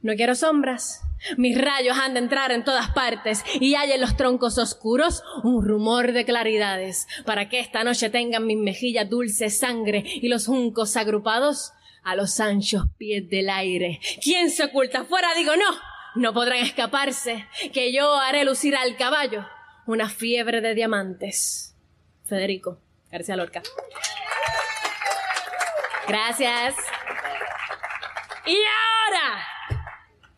[0.03, 1.03] No quiero sombras.
[1.37, 5.67] Mis rayos han de entrar en todas partes y hay en los troncos oscuros un
[5.67, 10.97] rumor de claridades para que esta noche tengan mis mejillas dulce sangre y los juncos
[10.97, 14.01] agrupados a los anchos pies del aire.
[14.23, 15.29] ¿Quién se oculta afuera?
[15.37, 15.79] Digo, no,
[16.15, 19.47] no podrán escaparse, que yo haré lucir al caballo
[19.87, 21.75] una fiebre de diamantes.
[22.25, 22.81] Federico
[23.11, 23.63] García Lorca.
[26.07, 26.75] Gracias.
[28.47, 29.47] Y ahora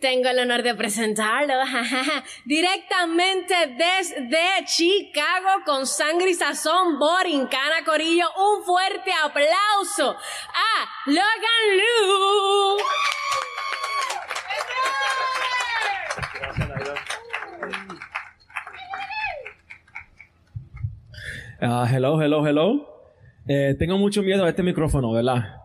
[0.01, 1.55] tengo el honor de presentarlo
[2.45, 8.27] directamente desde Chicago con sangre y sazón Borincana Corillo.
[8.37, 12.77] Un fuerte aplauso a Logan Lu.
[21.63, 22.87] Uh, hello, hello, hello.
[23.47, 25.60] Eh, tengo mucho miedo a este micrófono, ¿verdad?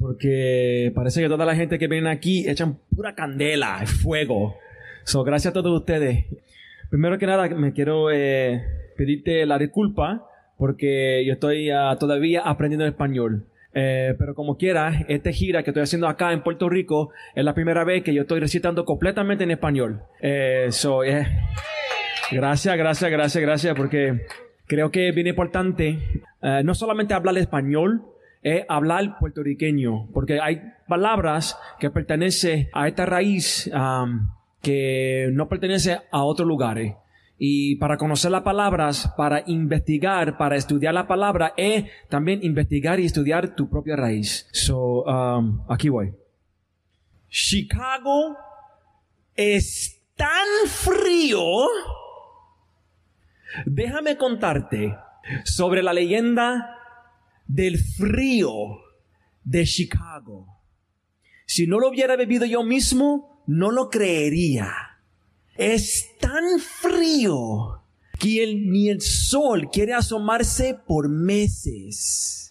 [0.00, 4.56] Porque parece que toda la gente que viene aquí echan pura candela, fuego.
[5.04, 6.24] So, gracias a todos ustedes.
[6.88, 8.64] Primero que nada, me quiero eh,
[8.96, 13.44] pedirte la disculpa porque yo estoy ah, todavía aprendiendo español.
[13.72, 17.54] Eh, pero como quiera, esta gira que estoy haciendo acá en Puerto Rico es la
[17.54, 20.02] primera vez que yo estoy recitando completamente en español.
[20.20, 21.00] Eh, so,
[22.32, 24.26] gracias, gracias, gracias, gracias, porque
[24.66, 25.98] creo que es bien importante
[26.42, 28.02] eh, no solamente hablar español,
[28.42, 33.70] es hablar puertorriqueño, porque hay palabras que pertenecen a esta raíz
[34.62, 36.94] que no pertenece a otros lugares.
[37.42, 43.06] Y para conocer las palabras, para investigar, para estudiar la palabra, es también investigar y
[43.06, 44.46] estudiar tu propia raíz.
[44.52, 46.12] So, um, aquí voy.
[47.30, 48.36] Chicago
[49.34, 51.40] es tan frío.
[53.64, 54.94] Déjame contarte
[55.44, 56.79] sobre la leyenda
[57.54, 58.80] del frío
[59.44, 60.46] de Chicago.
[61.46, 64.90] Si no lo hubiera bebido yo mismo, no lo creería
[65.60, 67.82] es tan frío
[68.18, 72.49] que ni el sol quiere asomarse por meses.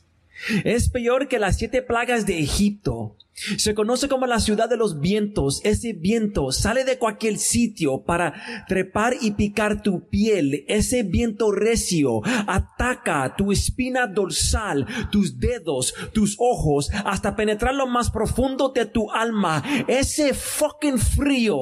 [0.63, 3.17] Es peor que las siete plagas de Egipto.
[3.57, 5.61] Se conoce como la ciudad de los vientos.
[5.63, 10.65] Ese viento sale de cualquier sitio para trepar y picar tu piel.
[10.67, 18.11] Ese viento recio ataca tu espina dorsal, tus dedos, tus ojos, hasta penetrar lo más
[18.11, 19.63] profundo de tu alma.
[19.87, 21.57] Ese fucking frío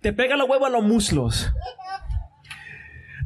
[0.00, 1.52] te pega la huevo a los muslos.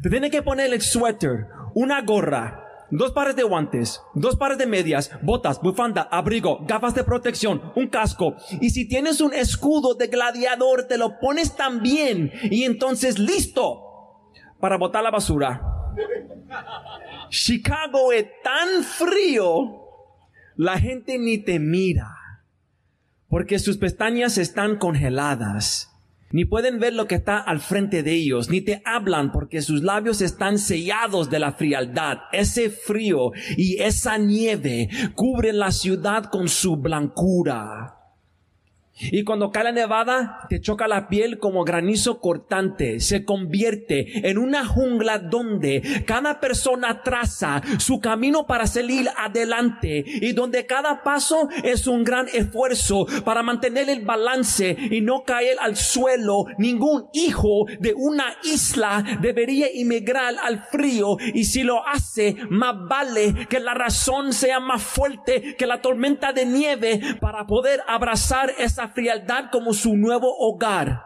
[0.03, 4.67] Te tiene que poner el suéter, una gorra, dos pares de guantes, dos pares de
[4.67, 8.35] medias, botas, bufanda, abrigo, gafas de protección, un casco.
[8.59, 12.31] Y si tienes un escudo de gladiador, te lo pones también.
[12.43, 13.81] Y entonces listo
[14.59, 15.61] para botar la basura.
[17.29, 19.87] Chicago es tan frío,
[20.55, 22.17] la gente ni te mira.
[23.27, 25.90] Porque sus pestañas están congeladas
[26.31, 29.83] ni pueden ver lo que está al frente de ellos, ni te hablan porque sus
[29.83, 32.19] labios están sellados de la frialdad.
[32.31, 38.00] Ese frío y esa nieve cubren la ciudad con su blancura.
[38.99, 42.99] Y cuando cae la nevada, te choca la piel como granizo cortante.
[42.99, 50.33] Se convierte en una jungla donde cada persona traza su camino para salir adelante y
[50.33, 55.77] donde cada paso es un gran esfuerzo para mantener el balance y no caer al
[55.77, 56.45] suelo.
[56.57, 63.47] Ningún hijo de una isla debería emigrar al frío y si lo hace, más vale
[63.49, 68.90] que la razón sea más fuerte que la tormenta de nieve para poder abrazar esa
[68.93, 71.03] frialdad como su nuevo hogar.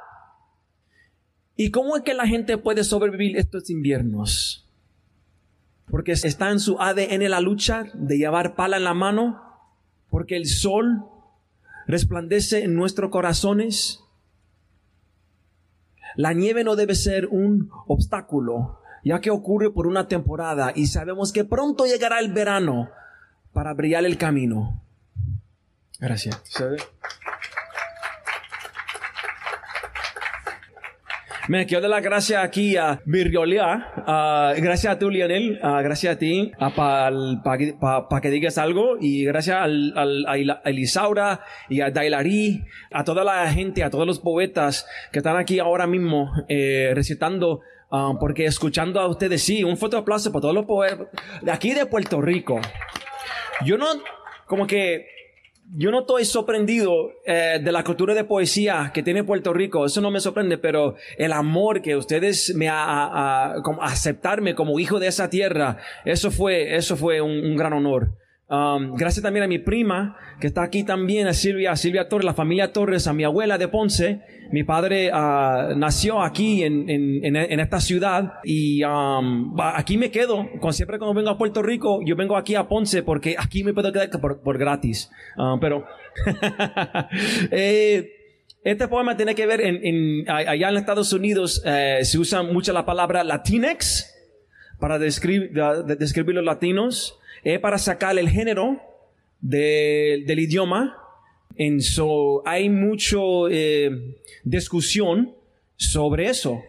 [1.56, 4.68] ¿Y cómo es que la gente puede sobrevivir estos inviernos?
[5.90, 9.42] Porque está en su ADN la lucha de llevar pala en la mano,
[10.10, 11.06] porque el sol
[11.88, 14.02] resplandece en nuestros corazones.
[16.16, 21.32] La nieve no debe ser un obstáculo, ya que ocurre por una temporada y sabemos
[21.32, 22.90] que pronto llegará el verano
[23.54, 24.82] para brillar el camino.
[26.00, 26.42] Gracias.
[31.48, 36.16] Me quiero dar las gracias aquí a Virgolía, uh, gracias a tú, Lionel, uh, gracias
[36.16, 41.92] a ti uh, para que digas algo y gracias al, al, a Elisaura y a
[41.92, 46.92] Dailari, a toda la gente, a todos los poetas que están aquí ahora mismo eh,
[46.96, 47.62] recitando
[48.20, 51.08] porque escuchando a ustedes, sí, un fuerte aplauso para todos los poetas
[51.42, 52.60] de aquí de Puerto Rico.
[53.64, 53.86] Yo no,
[54.48, 55.15] como que
[55.74, 60.02] yo no estoy sorprendido eh, de la cultura de poesía que tiene Puerto Rico, eso
[60.02, 65.08] no me sorprende, pero el amor que ustedes me a, a, aceptarme como hijo de
[65.08, 68.25] esa tierra, eso fue, eso fue un gran honor.
[68.48, 72.26] Um, gracias también a mi prima, que está aquí también, a Silvia, a Silvia Torres,
[72.26, 74.22] la familia Torres, a mi abuela de Ponce.
[74.52, 80.48] Mi padre uh, nació aquí en, en, en, esta ciudad y um, aquí me quedo.
[80.60, 83.74] Cuando, siempre cuando vengo a Puerto Rico, yo vengo aquí a Ponce porque aquí me
[83.74, 85.10] puedo quedar por, por gratis.
[85.38, 85.86] Um, pero
[87.52, 88.12] eh,
[88.64, 92.86] este poema tiene que ver en, allá en Estados Unidos eh, se usa mucho la
[92.86, 94.12] palabra Latinx
[94.80, 95.52] para describir,
[95.98, 98.82] describir los latinos es para sacar el género
[99.40, 100.98] del idioma.
[101.56, 105.36] En so, hay mucho eh, discusión
[105.78, 106.62] sobre eso.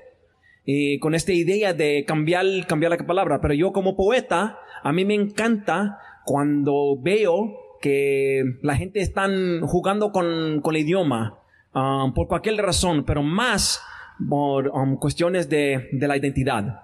[0.66, 3.40] Eh, con esta idea de cambiar, cambiar la palabra.
[3.40, 9.28] Pero yo como poeta, a mí me encanta cuando veo que la gente está
[9.62, 11.38] jugando con, con el idioma
[11.74, 13.80] um, por cualquier razón, pero más
[14.28, 16.82] por um, cuestiones de, de la identidad.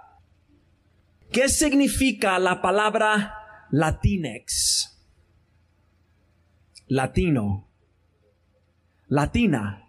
[1.31, 3.42] ¿Qué significa la palabra
[3.73, 4.91] Latinx.
[6.89, 7.69] latino,
[9.09, 9.89] latina,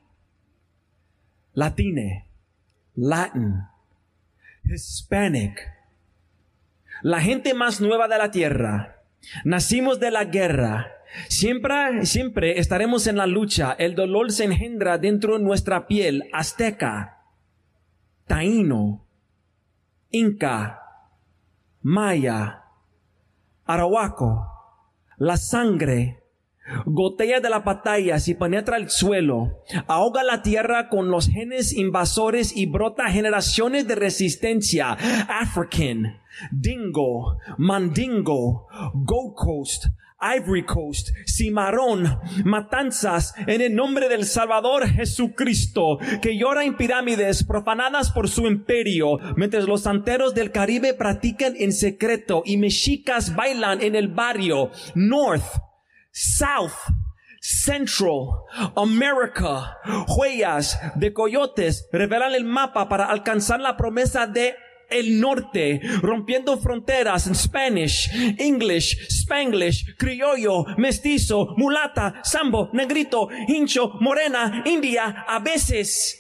[1.54, 2.30] latine,
[2.96, 3.56] Latin,
[4.64, 5.70] Hispanic,
[7.02, 9.04] la gente más nueva de la tierra.
[9.44, 10.94] Nacimos de la guerra.
[11.28, 13.74] Siempre, siempre estaremos en la lucha.
[13.78, 16.30] El dolor se engendra dentro de nuestra piel.
[16.32, 17.26] Azteca,
[18.28, 19.06] taíno,
[20.10, 20.80] inca,
[21.82, 22.63] maya,
[23.66, 24.48] arahuaco.
[25.18, 26.24] La sangre
[26.86, 32.56] Gotea de la batalla si penetra el suelo, ahoga la tierra con los genes invasores
[32.56, 34.98] y brota generaciones de resistencia.
[35.28, 39.88] African, Dingo, Mandingo, Gold Coast,
[40.24, 48.12] Ivory Coast, Cimarrón, matanzas en el nombre del Salvador Jesucristo, que llora en pirámides profanadas
[48.12, 53.96] por su imperio, mientras los santeros del Caribe practican en secreto y mexicas bailan en
[53.96, 54.72] el barrio.
[54.96, 55.44] North,
[56.12, 56.72] South,
[57.42, 58.46] Central,
[58.76, 64.56] America, huellas de coyotes revelan el mapa para alcanzar la promesa de
[64.90, 74.64] el norte, rompiendo fronteras en Spanish, English, Spanglish, criollo, mestizo, mulata, sambo, negrito, hincho, morena,
[74.66, 76.20] india, a veces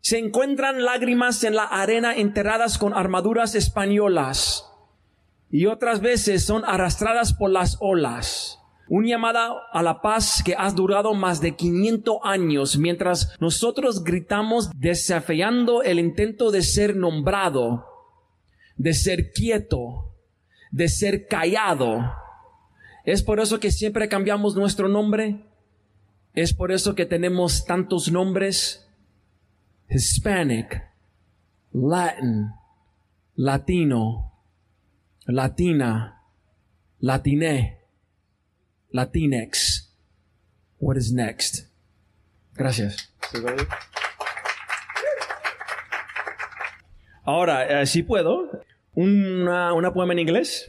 [0.00, 4.66] se encuentran lágrimas en la arena enterradas con armaduras españolas
[5.50, 8.61] y otras veces son arrastradas por las olas.
[8.94, 14.70] Un llamada a la paz que ha durado más de 500 años mientras nosotros gritamos
[14.78, 17.86] desafiando el intento de ser nombrado,
[18.76, 20.14] de ser quieto,
[20.70, 22.02] de ser callado.
[23.06, 25.42] Es por eso que siempre cambiamos nuestro nombre.
[26.34, 28.86] Es por eso que tenemos tantos nombres.
[29.88, 30.82] Hispanic,
[31.72, 32.50] Latin,
[33.36, 34.34] Latino,
[35.24, 36.22] Latina,
[36.98, 37.81] Latiné.
[38.92, 39.90] Latinx.
[40.78, 41.68] What is next?
[42.54, 43.14] Gracias.
[47.24, 48.50] Ahora, eh, si puedo,
[48.94, 50.68] una, una, poema en inglés.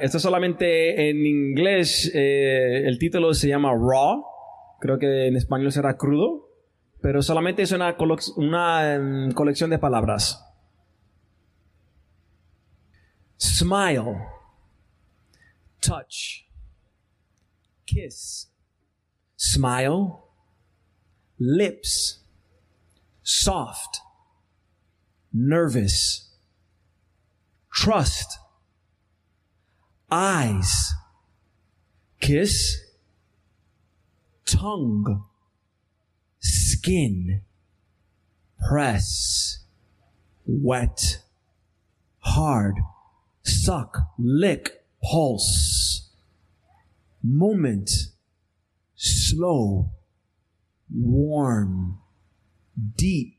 [0.00, 4.24] esto solamente en inglés, eh, el título se llama Raw.
[4.80, 6.48] Creo que en español será crudo.
[7.02, 7.96] Pero solamente es una,
[8.36, 10.46] una um, colección de palabras.
[13.38, 14.18] Smile.
[15.80, 16.49] Touch
[17.92, 18.46] kiss,
[19.36, 20.28] smile,
[21.40, 22.20] lips,
[23.24, 24.00] soft,
[25.32, 26.30] nervous,
[27.72, 28.38] trust,
[30.08, 30.92] eyes,
[32.20, 32.80] kiss,
[34.46, 35.24] tongue,
[36.38, 37.40] skin,
[38.68, 39.64] press,
[40.46, 41.18] wet,
[42.20, 42.76] hard,
[43.42, 46.09] suck, lick, pulse
[47.22, 47.90] moment,
[48.94, 49.90] slow,
[50.92, 51.98] warm,
[52.96, 53.36] deep,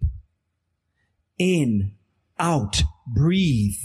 [1.38, 1.94] in,
[2.40, 3.78] out, breathe,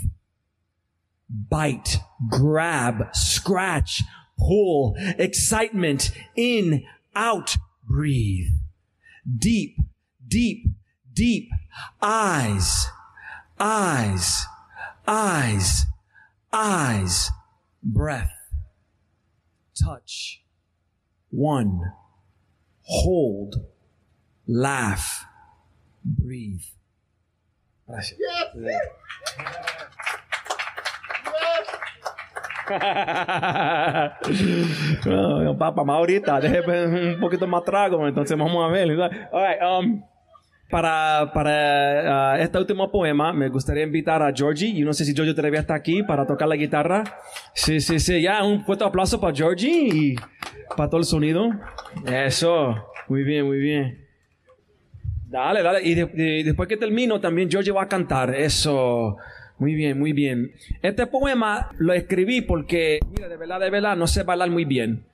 [1.28, 4.02] bite, grab, scratch,
[4.38, 6.84] pull, excitement, in,
[7.14, 8.52] out, breathe,
[9.38, 9.76] deep,
[10.26, 10.66] deep,
[11.12, 11.48] deep,
[12.02, 12.86] eyes,
[13.58, 14.44] eyes,
[15.06, 15.86] eyes,
[16.52, 17.30] eyes,
[17.82, 18.35] breath
[19.76, 20.44] touch,
[21.30, 21.80] one,
[22.82, 23.56] hold,
[24.46, 25.24] laugh,
[26.04, 26.62] breathe.
[27.86, 28.18] Gracias.
[35.06, 38.90] no, papá, más ahorita, déjeme un poquito más trago, entonces vamos a ver.
[39.32, 40.02] All right, um,
[40.68, 44.74] para, para uh, este último poema, me gustaría invitar a Georgie.
[44.74, 47.04] Yo no sé si Georgie todavía está aquí para tocar la guitarra.
[47.54, 48.20] Sí, sí, sí.
[48.20, 50.16] Ya, un fuerte aplauso para Georgie y
[50.76, 51.50] para todo el sonido.
[52.06, 52.74] Eso.
[53.08, 54.06] Muy bien, muy bien.
[55.28, 55.80] Dale, dale.
[55.82, 55.94] Y,
[56.42, 58.34] después que termino, también Georgie va a cantar.
[58.34, 59.16] Eso.
[59.58, 60.52] Muy bien, muy bien.
[60.82, 65.04] Este poema lo escribí porque, mira, de verdad, de verdad, no sé bailar muy bien.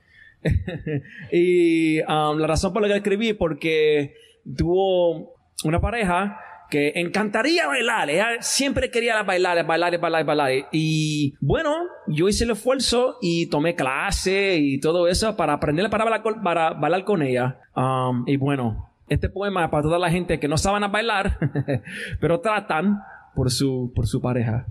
[1.32, 4.14] y um, la razón por la que escribí porque
[4.56, 6.38] tuvo una pareja
[6.72, 8.08] que encantaría bailar.
[8.08, 10.50] Ella siempre quería bailar, bailar, bailar, bailar.
[10.72, 11.74] Y bueno,
[12.06, 17.20] yo hice el esfuerzo y tomé clase y todo eso para aprender para bailar, con
[17.20, 17.58] ella.
[17.76, 21.38] Um, y bueno, este poema es para toda la gente que no saben bailar,
[22.20, 23.00] pero tratan
[23.34, 24.66] por su, por su pareja.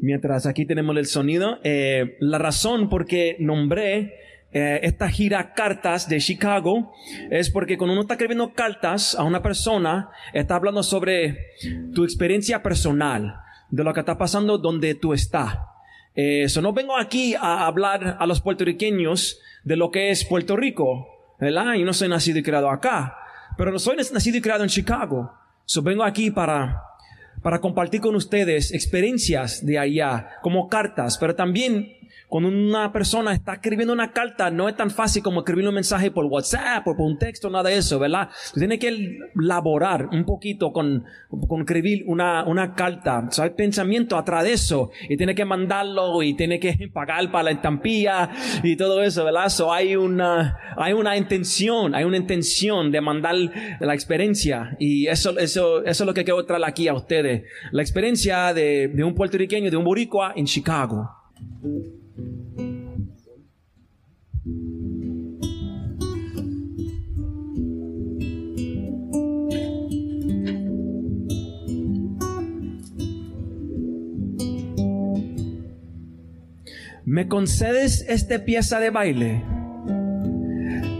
[0.00, 4.14] Mientras aquí tenemos el sonido, eh, la razón por qué nombré
[4.56, 6.92] eh, esta gira cartas de Chicago
[7.28, 11.48] es porque cuando uno está escribiendo cartas a una persona, está hablando sobre
[11.92, 13.34] tu experiencia personal,
[13.68, 15.58] de lo que está pasando donde tú estás.
[16.14, 21.08] Eso no vengo aquí a hablar a los puertorriqueños de lo que es Puerto Rico,
[21.40, 21.74] ¿verdad?
[21.74, 23.16] Yo no soy nacido y criado acá,
[23.58, 25.32] pero no soy nacido y criado en Chicago.
[25.64, 26.80] So vengo aquí para,
[27.42, 32.03] para compartir con ustedes experiencias de allá, como cartas, pero también
[32.34, 36.10] cuando una persona está escribiendo una carta, no es tan fácil como escribir un mensaje
[36.10, 38.28] por WhatsApp o por un texto, nada de eso, ¿verdad?
[38.54, 41.04] Tiene que laborar un poquito con,
[41.46, 43.28] con escribir una, una carta.
[43.38, 47.44] O hay pensamiento atrás de eso y tiene que mandarlo y tiene que pagar para
[47.44, 48.28] la estampilla
[48.64, 49.48] y todo eso, ¿verdad?
[49.48, 53.36] So hay una, hay una intención, hay una intención de mandar
[53.78, 57.44] la experiencia y eso, eso, eso es lo que quiero traer aquí a ustedes.
[57.70, 61.08] La experiencia de, de un puertorriqueño, de un boricua en Chicago.
[77.06, 79.44] ¿Me concedes esta pieza de baile?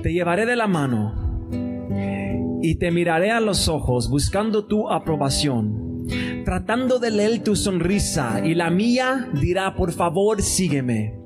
[0.03, 1.49] Te llevaré de la mano
[2.63, 5.84] y te miraré a los ojos buscando tu aprobación,
[6.45, 11.19] tratando de leer tu sonrisa y la mía dirá, por favor, sígueme.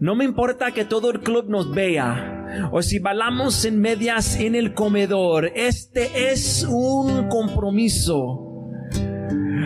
[0.00, 2.38] No me importa que todo el club nos vea
[2.72, 8.44] o si bailamos en medias en el comedor, este es un compromiso.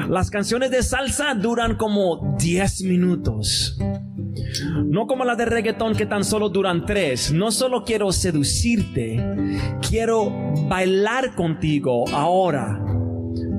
[0.08, 3.78] Las canciones de salsa duran como 10 minutos.
[4.84, 7.32] No como la de reggaetón que tan solo duran tres.
[7.32, 9.16] No solo quiero seducirte,
[9.88, 10.30] quiero
[10.68, 12.81] bailar contigo ahora.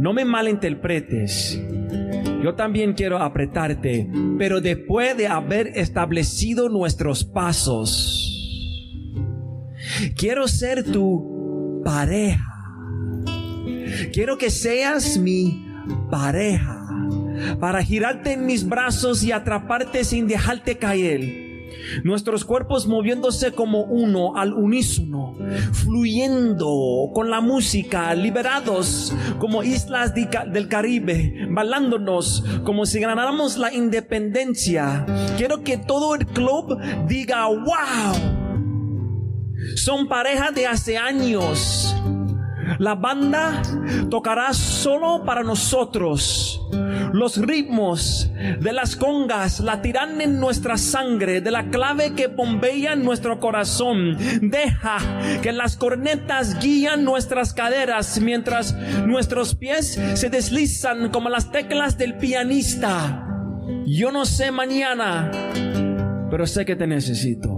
[0.03, 1.57] No me malinterpretes.
[2.43, 4.05] Yo también quiero apretarte,
[4.37, 8.51] pero después de haber establecido nuestros pasos,
[10.17, 12.43] quiero ser tu pareja.
[14.11, 15.65] Quiero que seas mi
[16.11, 16.85] pareja
[17.61, 21.42] para girarte en mis brazos y atraparte sin dejarte caer.
[22.03, 25.35] Nuestros cuerpos moviéndose como uno al unísono,
[25.71, 35.05] fluyendo con la música, liberados como islas del Caribe, balándonos como si ganáramos la independencia.
[35.37, 38.15] Quiero que todo el club diga, wow,
[39.75, 41.95] son pareja de hace años.
[42.79, 43.61] La banda
[44.09, 46.59] tocará solo para nosotros.
[47.13, 53.03] Los ritmos de las congas latirán en nuestra sangre, de la clave que bombea en
[53.03, 54.17] nuestro corazón.
[54.41, 54.97] Deja
[55.41, 62.15] que las cornetas guían nuestras caderas mientras nuestros pies se deslizan como las teclas del
[62.15, 63.27] pianista.
[63.85, 65.31] Yo no sé mañana,
[66.29, 67.49] pero sé que te necesito.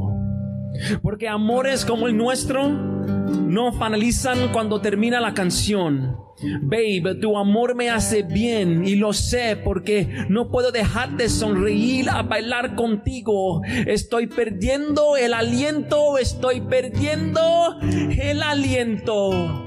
[1.01, 2.95] Porque amores como el nuestro
[3.25, 6.17] no finalizan cuando termina la canción.
[6.61, 12.09] Babe, tu amor me hace bien y lo sé porque no puedo dejar de sonreír
[12.09, 13.61] a bailar contigo.
[13.65, 17.41] Estoy perdiendo el aliento, estoy perdiendo
[17.81, 19.65] el aliento.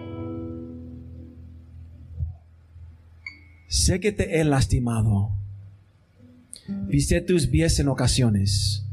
[3.69, 5.31] Sé que te he lastimado.
[6.91, 8.85] Pisé tus pies en ocasiones.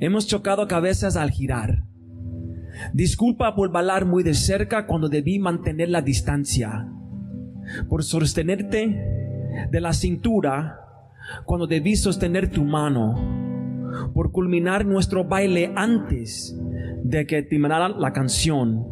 [0.00, 1.84] Hemos chocado cabezas al girar.
[2.92, 6.88] Disculpa por bailar muy de cerca cuando debí mantener la distancia.
[7.88, 9.14] Por sostenerte
[9.70, 10.80] de la cintura
[11.44, 13.14] cuando debí sostener tu mano.
[14.12, 16.58] Por culminar nuestro baile antes
[17.02, 18.84] de que terminara la canción.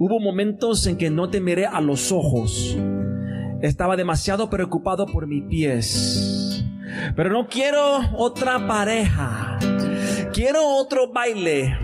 [0.00, 2.78] Hubo momentos en que no te miré a los ojos.
[3.60, 6.64] Estaba demasiado preocupado por mis pies.
[7.14, 9.58] Pero no quiero otra pareja.
[10.32, 11.76] Quiero otro baile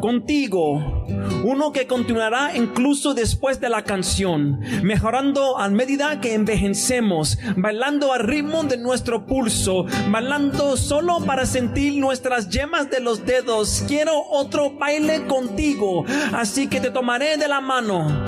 [0.00, 1.06] contigo.
[1.44, 8.20] Uno que continuará incluso después de la canción, mejorando a medida que envejecemos, bailando al
[8.20, 13.84] ritmo de nuestro pulso, bailando solo para sentir nuestras yemas de los dedos.
[13.86, 18.24] Quiero otro baile contigo, así que te tomaré de la mano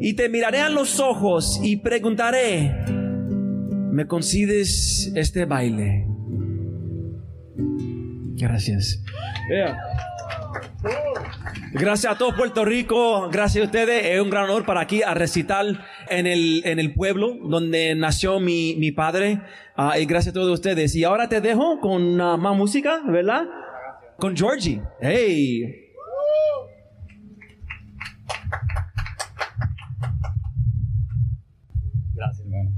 [0.00, 2.74] y te miraré a los ojos y preguntaré,
[3.90, 6.06] ¿me concides este baile?
[8.36, 9.02] Gracias.
[11.72, 14.04] Gracias a todo Puerto Rico, gracias a ustedes.
[14.04, 15.66] Es un gran honor para aquí a recitar
[16.08, 19.40] en el, en el pueblo donde nació mi, mi padre.
[19.76, 20.94] Ah, y gracias a todos ustedes.
[20.94, 23.44] Y ahora te dejo con más música, ¿verdad?
[24.18, 24.82] Con Georgie.
[25.00, 25.90] Hey.
[32.14, 32.70] Gracias, hermano.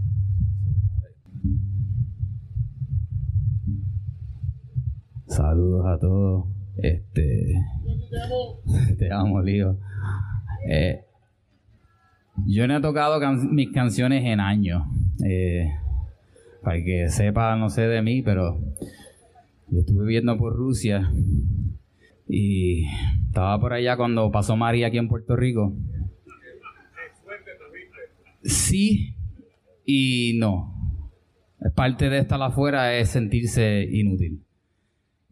[5.26, 6.51] Saludos a todos.
[6.76, 7.54] Este.
[8.98, 9.78] Te amo, Lío.
[10.68, 11.04] Eh,
[12.46, 13.20] yo no he tocado
[13.50, 14.82] mis canciones en años.
[15.24, 15.70] Eh,
[16.62, 18.60] para que sepa, no sé de mí, pero
[19.68, 21.10] yo estuve viviendo por Rusia
[22.28, 22.84] y
[23.26, 25.74] estaba por allá cuando pasó María aquí en Puerto Rico.
[28.42, 29.14] Sí
[29.84, 30.72] y no.
[31.74, 34.42] Parte de estar afuera es sentirse inútil.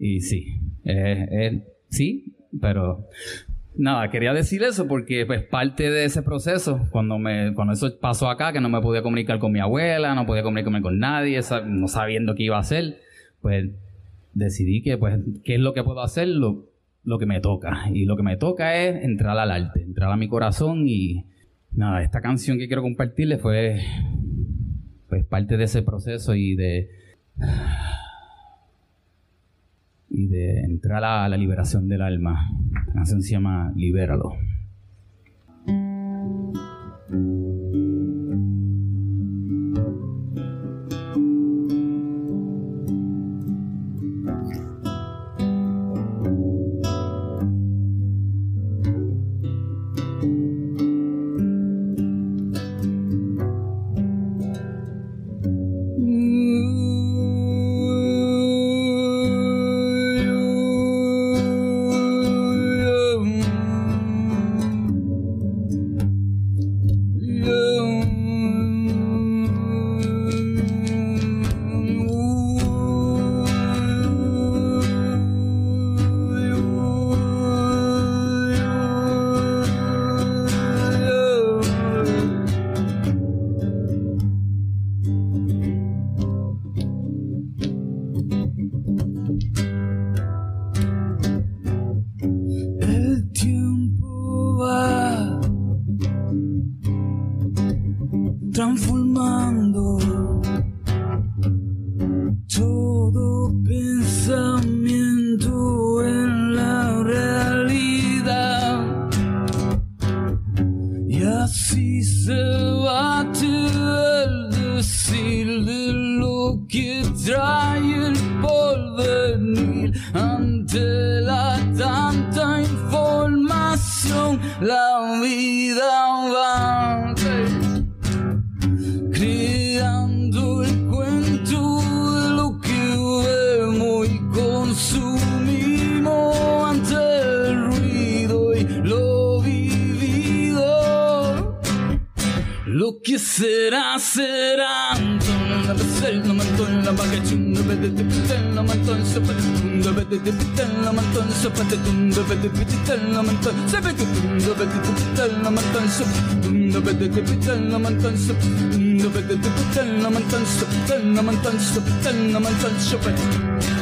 [0.01, 3.07] Y sí, eh, eh, sí, pero
[3.77, 8.31] nada, quería decir eso porque pues parte de ese proceso, cuando me, cuando eso pasó
[8.31, 11.87] acá, que no me podía comunicar con mi abuela, no podía comunicarme con nadie, no
[11.87, 12.99] sabiendo qué iba a hacer,
[13.43, 13.69] pues
[14.33, 16.29] decidí que pues, ¿qué es lo que puedo hacer?
[16.29, 16.71] Lo,
[17.05, 17.91] lo que me toca.
[17.93, 21.27] Y lo que me toca es entrar al arte, entrar a mi corazón y
[21.73, 23.83] nada, esta canción que quiero compartirles fue
[25.11, 26.89] pues parte de ese proceso y de
[30.21, 32.51] y de entrar a la liberación del alma.
[32.89, 34.33] La canción se llama Libéralo.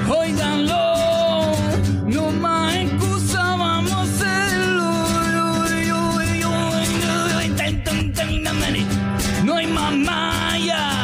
[0.09, 1.55] Oiganlo,
[2.07, 4.49] no más excusa, vamos a hacerlo.
[9.67, 10.98] Maya,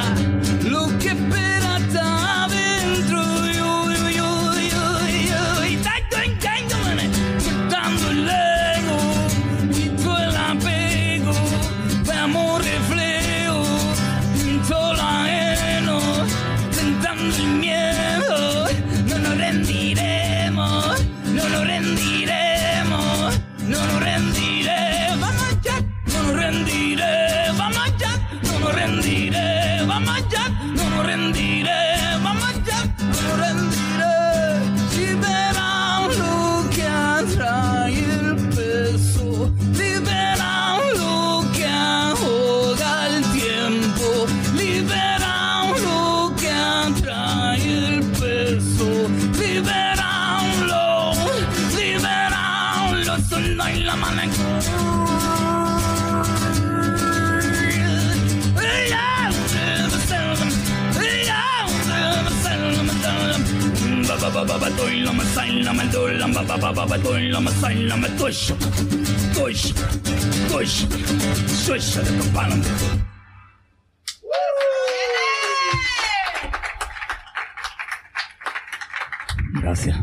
[79.60, 79.96] Gracias.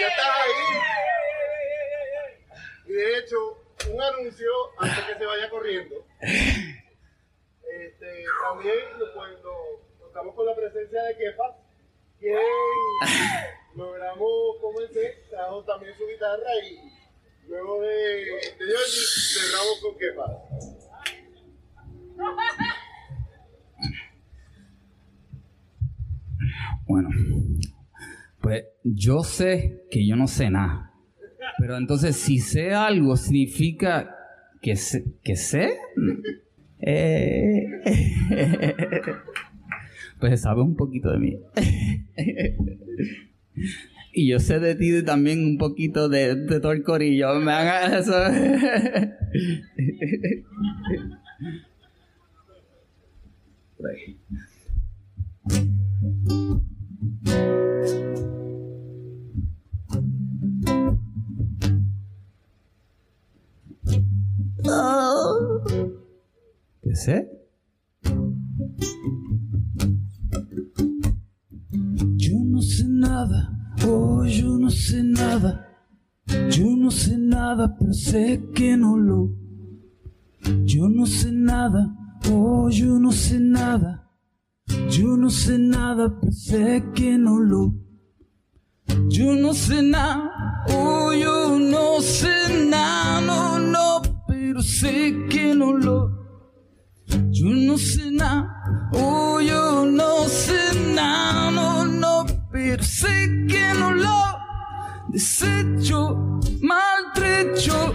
[0.00, 0.78] Ya estás ahí.
[2.86, 3.36] Y de hecho,
[3.90, 4.48] un anuncio
[4.78, 5.96] antes que se vaya corriendo.
[6.20, 8.76] Este, también
[9.14, 11.56] pues, lo- contamos con la presencia de Kefa,
[12.18, 12.36] quien
[13.76, 14.30] logramos
[14.60, 16.98] convencer, trajo también su guitarra y
[17.48, 18.24] Luego de, de
[18.58, 20.38] Georgie, cerramos con pasa.
[26.86, 27.08] Bueno,
[28.42, 30.92] pues yo sé que yo no sé nada.
[31.58, 34.14] Pero entonces, si sé algo, significa
[34.60, 35.04] que sé.
[35.24, 35.78] ¿Que sé?
[36.80, 37.64] Eh,
[40.18, 41.38] pues sabe un poquito de mí.
[44.10, 47.34] Y yo sé de ti también un poquito de, de todo el corillo.
[47.36, 48.12] Me haga eso.
[66.82, 67.28] ¿Qué sé?
[72.98, 75.64] Nada, oh, yo no sé nada.
[76.50, 79.30] Yo no sé nada, pero sé que no lo.
[80.64, 81.94] Yo no sé nada,
[82.30, 84.10] oh, yo no sé nada.
[84.90, 87.74] Yo no sé nada, pero sé que no lo.
[89.08, 95.72] Yo no sé nada, oh, yo no sé nada, no, no, pero sé que no
[95.72, 96.10] lo.
[97.30, 100.58] Yo no sé nada, oh, yo no sé
[100.94, 101.77] nada, no,
[102.58, 104.20] pero sé que no lo
[105.10, 107.94] desecho, maltrecho.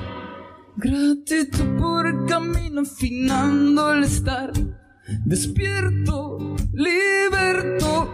[0.78, 4.54] Gratitud por el camino, afinando el estar.
[5.26, 8.10] Despierto, liberto,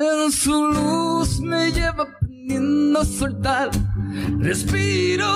[0.00, 3.68] en su luz me lleva aprendiendo a soltar.
[4.38, 5.30] Respiro,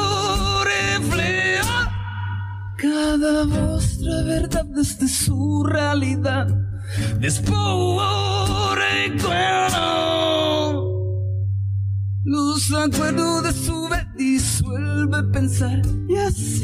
[0.65, 1.79] reflejo.
[2.79, 6.70] Cada voz trae verdad desde su realidad.
[7.21, 7.57] Después
[8.77, 9.91] recuerdo.
[12.25, 15.83] Luz acuerdo de su vez disuelve pensar.
[16.09, 16.63] Y así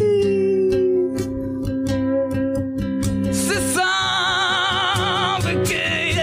[3.30, 6.14] se sabe que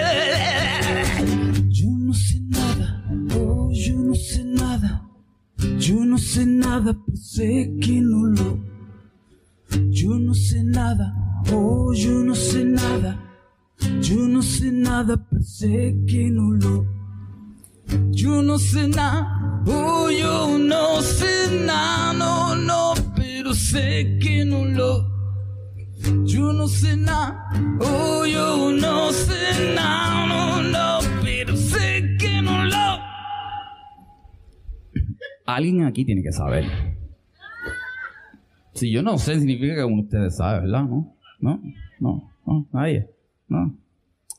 [1.68, 3.04] yo no sé nada,
[3.36, 5.08] oh, yo no sé nada,
[5.78, 8.58] yo no sé nada, pero sé que no lo.
[9.90, 11.14] Yo no sé nada,
[11.52, 13.18] oh, yo no sé nada,
[14.04, 16.84] yo no sé nada, pero sé que no lo.
[18.10, 24.64] Yo no sé nada, oh, yo no sé nada, no, no, pero sé que no
[24.64, 25.08] lo.
[26.26, 27.48] Yo no sé nada,
[27.80, 33.00] oh, yo no sé nada, no, no, pero sé que no lo.
[35.46, 36.64] Alguien aquí tiene que saber.
[38.74, 40.82] Si yo no sé, significa que uno de ustedes sabe, ¿verdad?
[40.84, 41.16] ¿No?
[41.40, 41.60] ¿No?
[42.00, 42.30] ¿No?
[42.46, 42.66] ¿No?
[42.72, 43.08] ¿Nadie?
[43.48, 43.83] ¿No?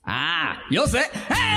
[0.06, 0.58] ¡Ah!
[0.70, 1.00] ¡Yo sé!
[1.30, 1.56] ¡Eh!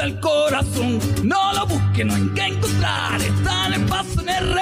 [0.00, 0.98] Al corazón.
[1.22, 3.20] No lo busque, no hay que encontrar.
[3.20, 4.54] Está en paso, en el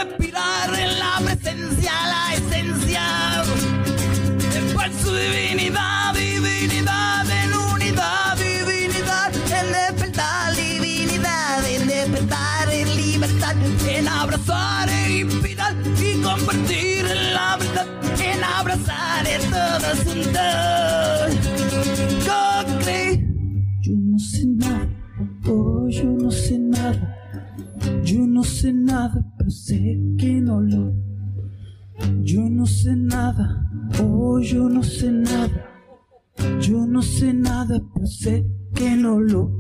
[37.69, 38.45] nada, pero sé
[38.75, 39.51] que no lo.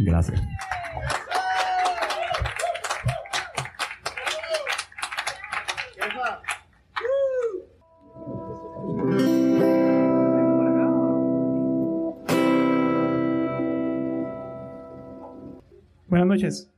[0.00, 0.40] Gracias.
[16.06, 16.70] Buenas noches.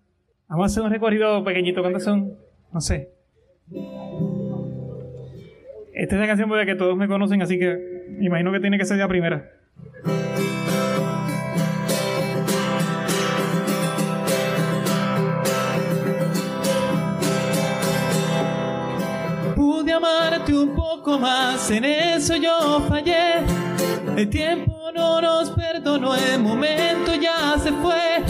[0.49, 1.82] Vamos a hacer un recorrido pequeñito.
[1.82, 2.36] ¿Cuántos son?
[2.72, 3.11] No sé.
[5.95, 7.89] Esta es la canción por la que todos me conocen, así que
[8.20, 9.50] imagino que tiene que ser la primera.
[19.54, 23.44] Pude amarte un poco más, en eso yo fallé.
[24.16, 28.22] El tiempo no nos perdonó, el momento ya se fue.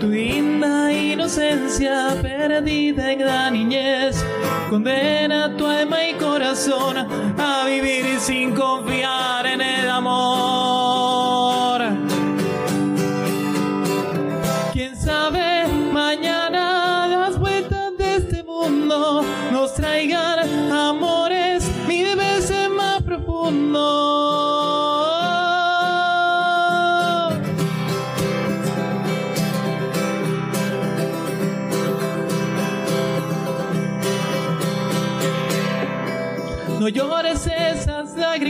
[0.00, 4.24] Tu linda inocencia perdida en la niñez
[4.68, 6.96] condena tu alma y corazón
[7.38, 10.93] a vivir sin confiar en el amor.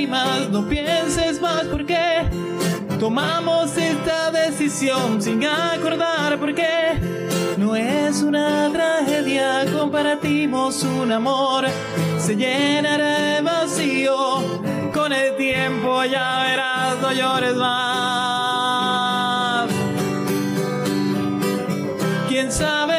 [0.06, 1.96] No pienses más porque
[3.00, 7.00] tomamos esta decisión sin acordar por qué.
[7.56, 11.66] No es una tragedia, compartimos un amor,
[12.18, 14.60] se llenará el vacío.
[14.92, 18.84] Con el tiempo ya verás, no llores más.
[22.28, 22.93] Quién sabe,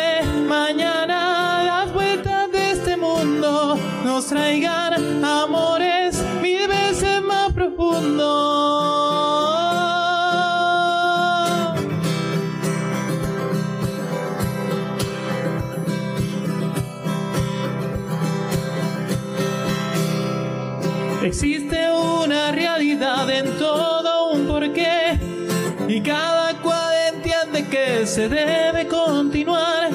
[28.16, 29.91] se debe continuar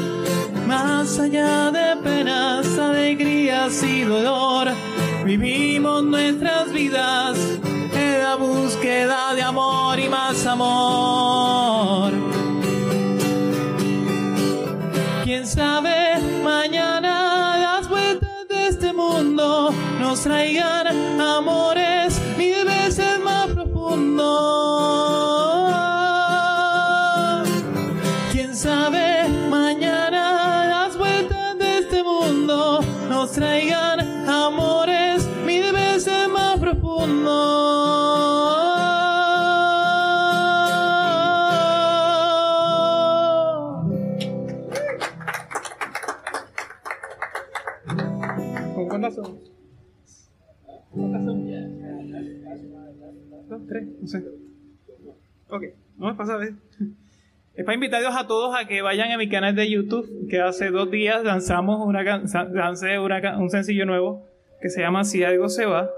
[0.66, 4.68] más allá de penas, alegrías y dolor.
[5.25, 7.39] Vivimos nuestras vidas
[7.95, 12.12] en la búsqueda de amor y más amor.
[15.25, 21.89] Quién sabe, mañana las vueltas de este mundo nos traigan amores
[56.21, 56.55] no me pasa a ver.
[57.55, 60.71] Es para invitarlos a todos a que vayan a mi canal de YouTube, que hace
[60.71, 64.27] dos días lanzamos un sencillo nuevo
[64.61, 65.91] que se llama Si algo se va,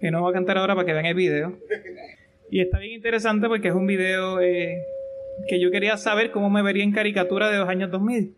[0.00, 1.58] que no voy a cantar ahora para que vean el video.
[2.50, 4.82] Y está bien interesante porque es un video eh,
[5.46, 8.34] que yo quería saber cómo me vería en caricatura de los años 2000.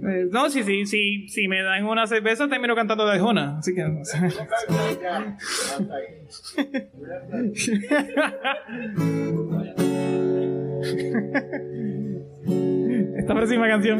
[0.00, 3.74] Eh, no, si, si, si, si me dan una cerveza termino cantando de Arjona, así
[3.74, 3.82] que...
[13.18, 13.98] Esta próxima canción.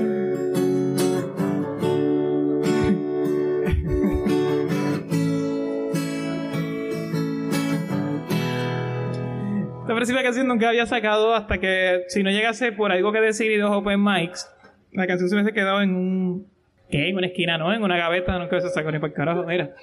[9.80, 13.20] Esta próxima canción nunca había sacado hasta que, si no llegase por algo que
[13.58, 14.46] dos open mics,
[14.92, 16.46] la canción se hubiese quedado en un.
[16.90, 17.08] ¿Qué?
[17.08, 17.72] En una esquina, ¿no?
[17.72, 19.74] En una gaveta, nunca se sacó ni para el carajo, mira.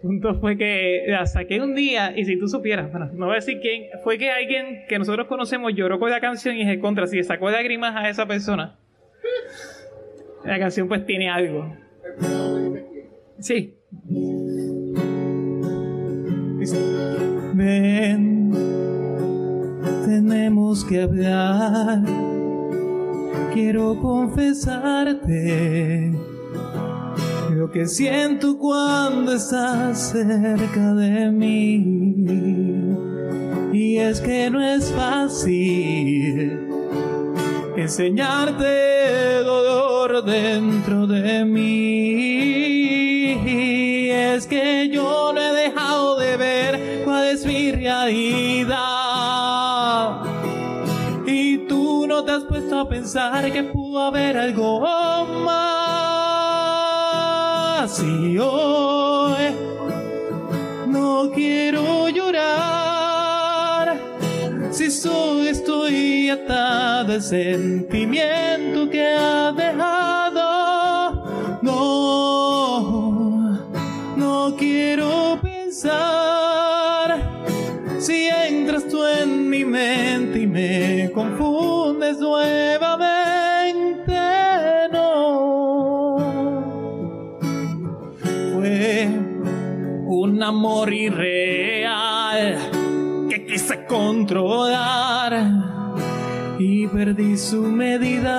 [0.00, 3.36] Punto fue que la saqué un día y si tú supieras, bueno, no voy a
[3.36, 7.08] decir quién, fue que alguien que nosotros conocemos lloró con la canción y dije, contra,
[7.08, 8.78] si le sacó lágrimas a esa persona,
[10.44, 11.74] la canción pues tiene algo.
[13.40, 13.74] Sí.
[17.54, 18.52] Ven,
[20.06, 22.37] tenemos que hablar.
[23.52, 25.28] Quiero confesarte
[27.50, 32.96] lo que siento cuando estás cerca de mí.
[33.72, 36.68] Y es que no es fácil
[37.76, 42.38] enseñarte dolor dentro de mí.
[43.44, 48.97] Y es que yo no he dejado de ver cuál es mi realidad.
[52.86, 54.80] Pensar que pudo haber algo
[55.46, 55.98] más.
[58.02, 59.54] Y hoy
[60.86, 63.96] no quiero llorar.
[64.70, 70.07] Si solo estoy atada al sentimiento que ha dejado
[90.38, 92.58] un amor irreal
[93.28, 95.32] que quise controlar
[96.60, 98.36] y perdí su medida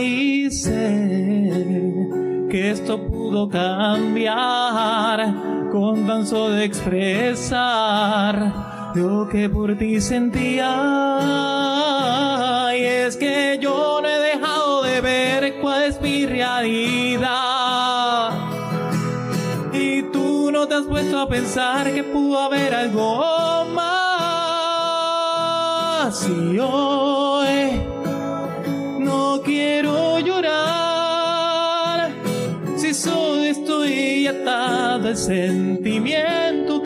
[0.00, 1.92] y sé
[2.50, 5.34] que esto pudo cambiar
[5.70, 8.36] con tan solo expresar
[8.94, 10.80] lo que por ti sentía.
[12.74, 17.47] Y es que yo no he dejado de ver cuál es mi realidad
[20.78, 23.98] has puesto a pensar que pudo haber algo más
[26.28, 27.82] y hoy
[29.00, 32.12] no quiero llorar
[32.76, 36.77] si solo estoy atado al sentimiento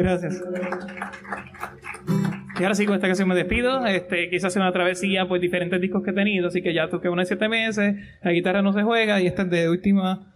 [0.00, 0.42] Gracias.
[2.58, 3.84] Y ahora sí, con esta canción me despido.
[3.86, 7.08] Este, quise hacer una travesía por diferentes discos que he tenido, así que ya toqué
[7.08, 10.34] uno de siete meses, la guitarra no se juega y esta es de última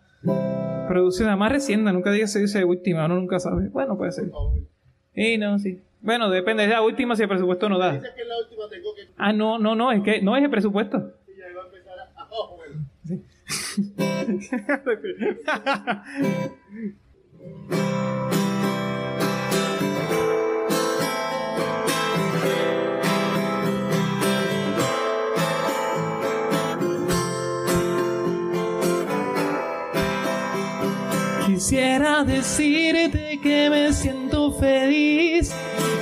[0.88, 3.68] producción, más reciente, nunca diga se dice última, uno nunca sabe.
[3.68, 4.30] Bueno, puede ser.
[5.14, 5.80] Y no, sí.
[6.00, 7.94] Bueno, depende de la última si el presupuesto no da.
[7.94, 8.02] La.
[9.16, 11.12] Ah, no, no, no, es que no es el presupuesto.
[11.28, 11.32] Y
[31.64, 35.50] Quisiera decirte que me siento feliz,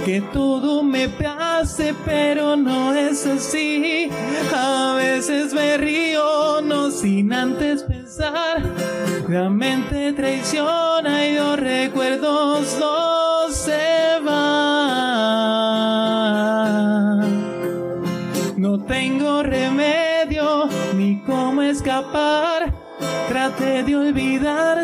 [0.04, 4.10] que todo me place, pero no es así.
[4.52, 8.60] A veces me río, no sin antes pensar.
[9.28, 14.42] La mente traiciona y los recuerdos no se van.
[18.56, 22.74] No tengo remedio ni cómo escapar.
[23.28, 24.81] Traté de olvidarte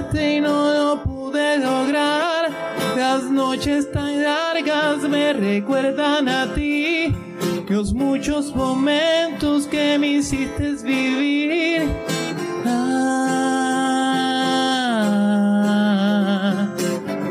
[3.68, 7.14] noches tan largas me recuerdan a ti.
[7.68, 11.90] Los muchos momentos que me hiciste vivir.
[12.64, 13.48] Ah,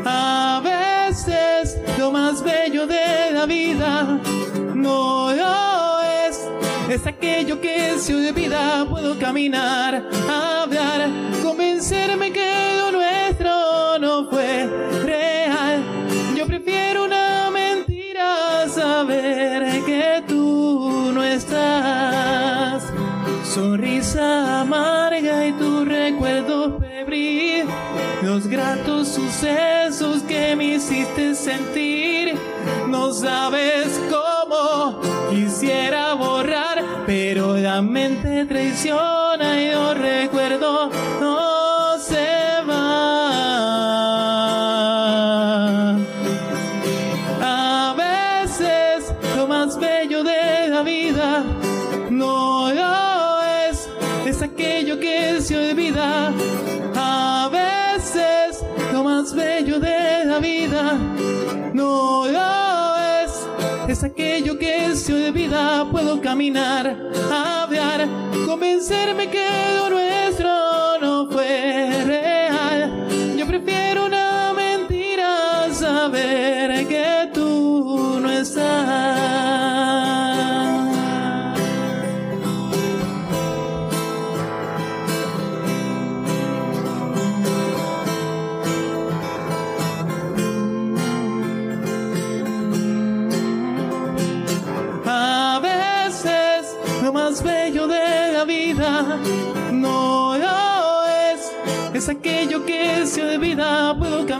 [0.04, 4.20] a veces lo más bello de la vida
[4.74, 6.38] no lo es.
[6.88, 11.10] Es aquello que se olvida, puedo caminar, hablar,
[11.42, 12.77] convencerme que
[29.42, 32.34] gratos sucesos que me hiciste sentir.
[32.88, 40.77] No sabes cómo quisiera borrar, pero la mente traiciona y los recuerdos
[64.98, 65.86] se olvida.
[65.90, 66.96] Puedo caminar,
[67.30, 68.08] hablar,
[68.46, 69.46] convencerme que
[69.78, 70.97] lo nuestro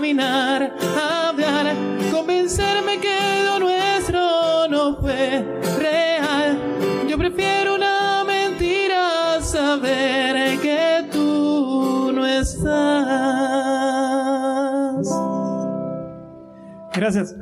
[0.09, 0.73] caminar,
[1.29, 1.75] hablar,
[2.11, 5.45] convencerme que lo nuestro no fue
[5.79, 6.59] real.
[7.07, 12.65] Yo prefiero una mentira, saber que tú no estás.
[16.95, 17.35] Gracias.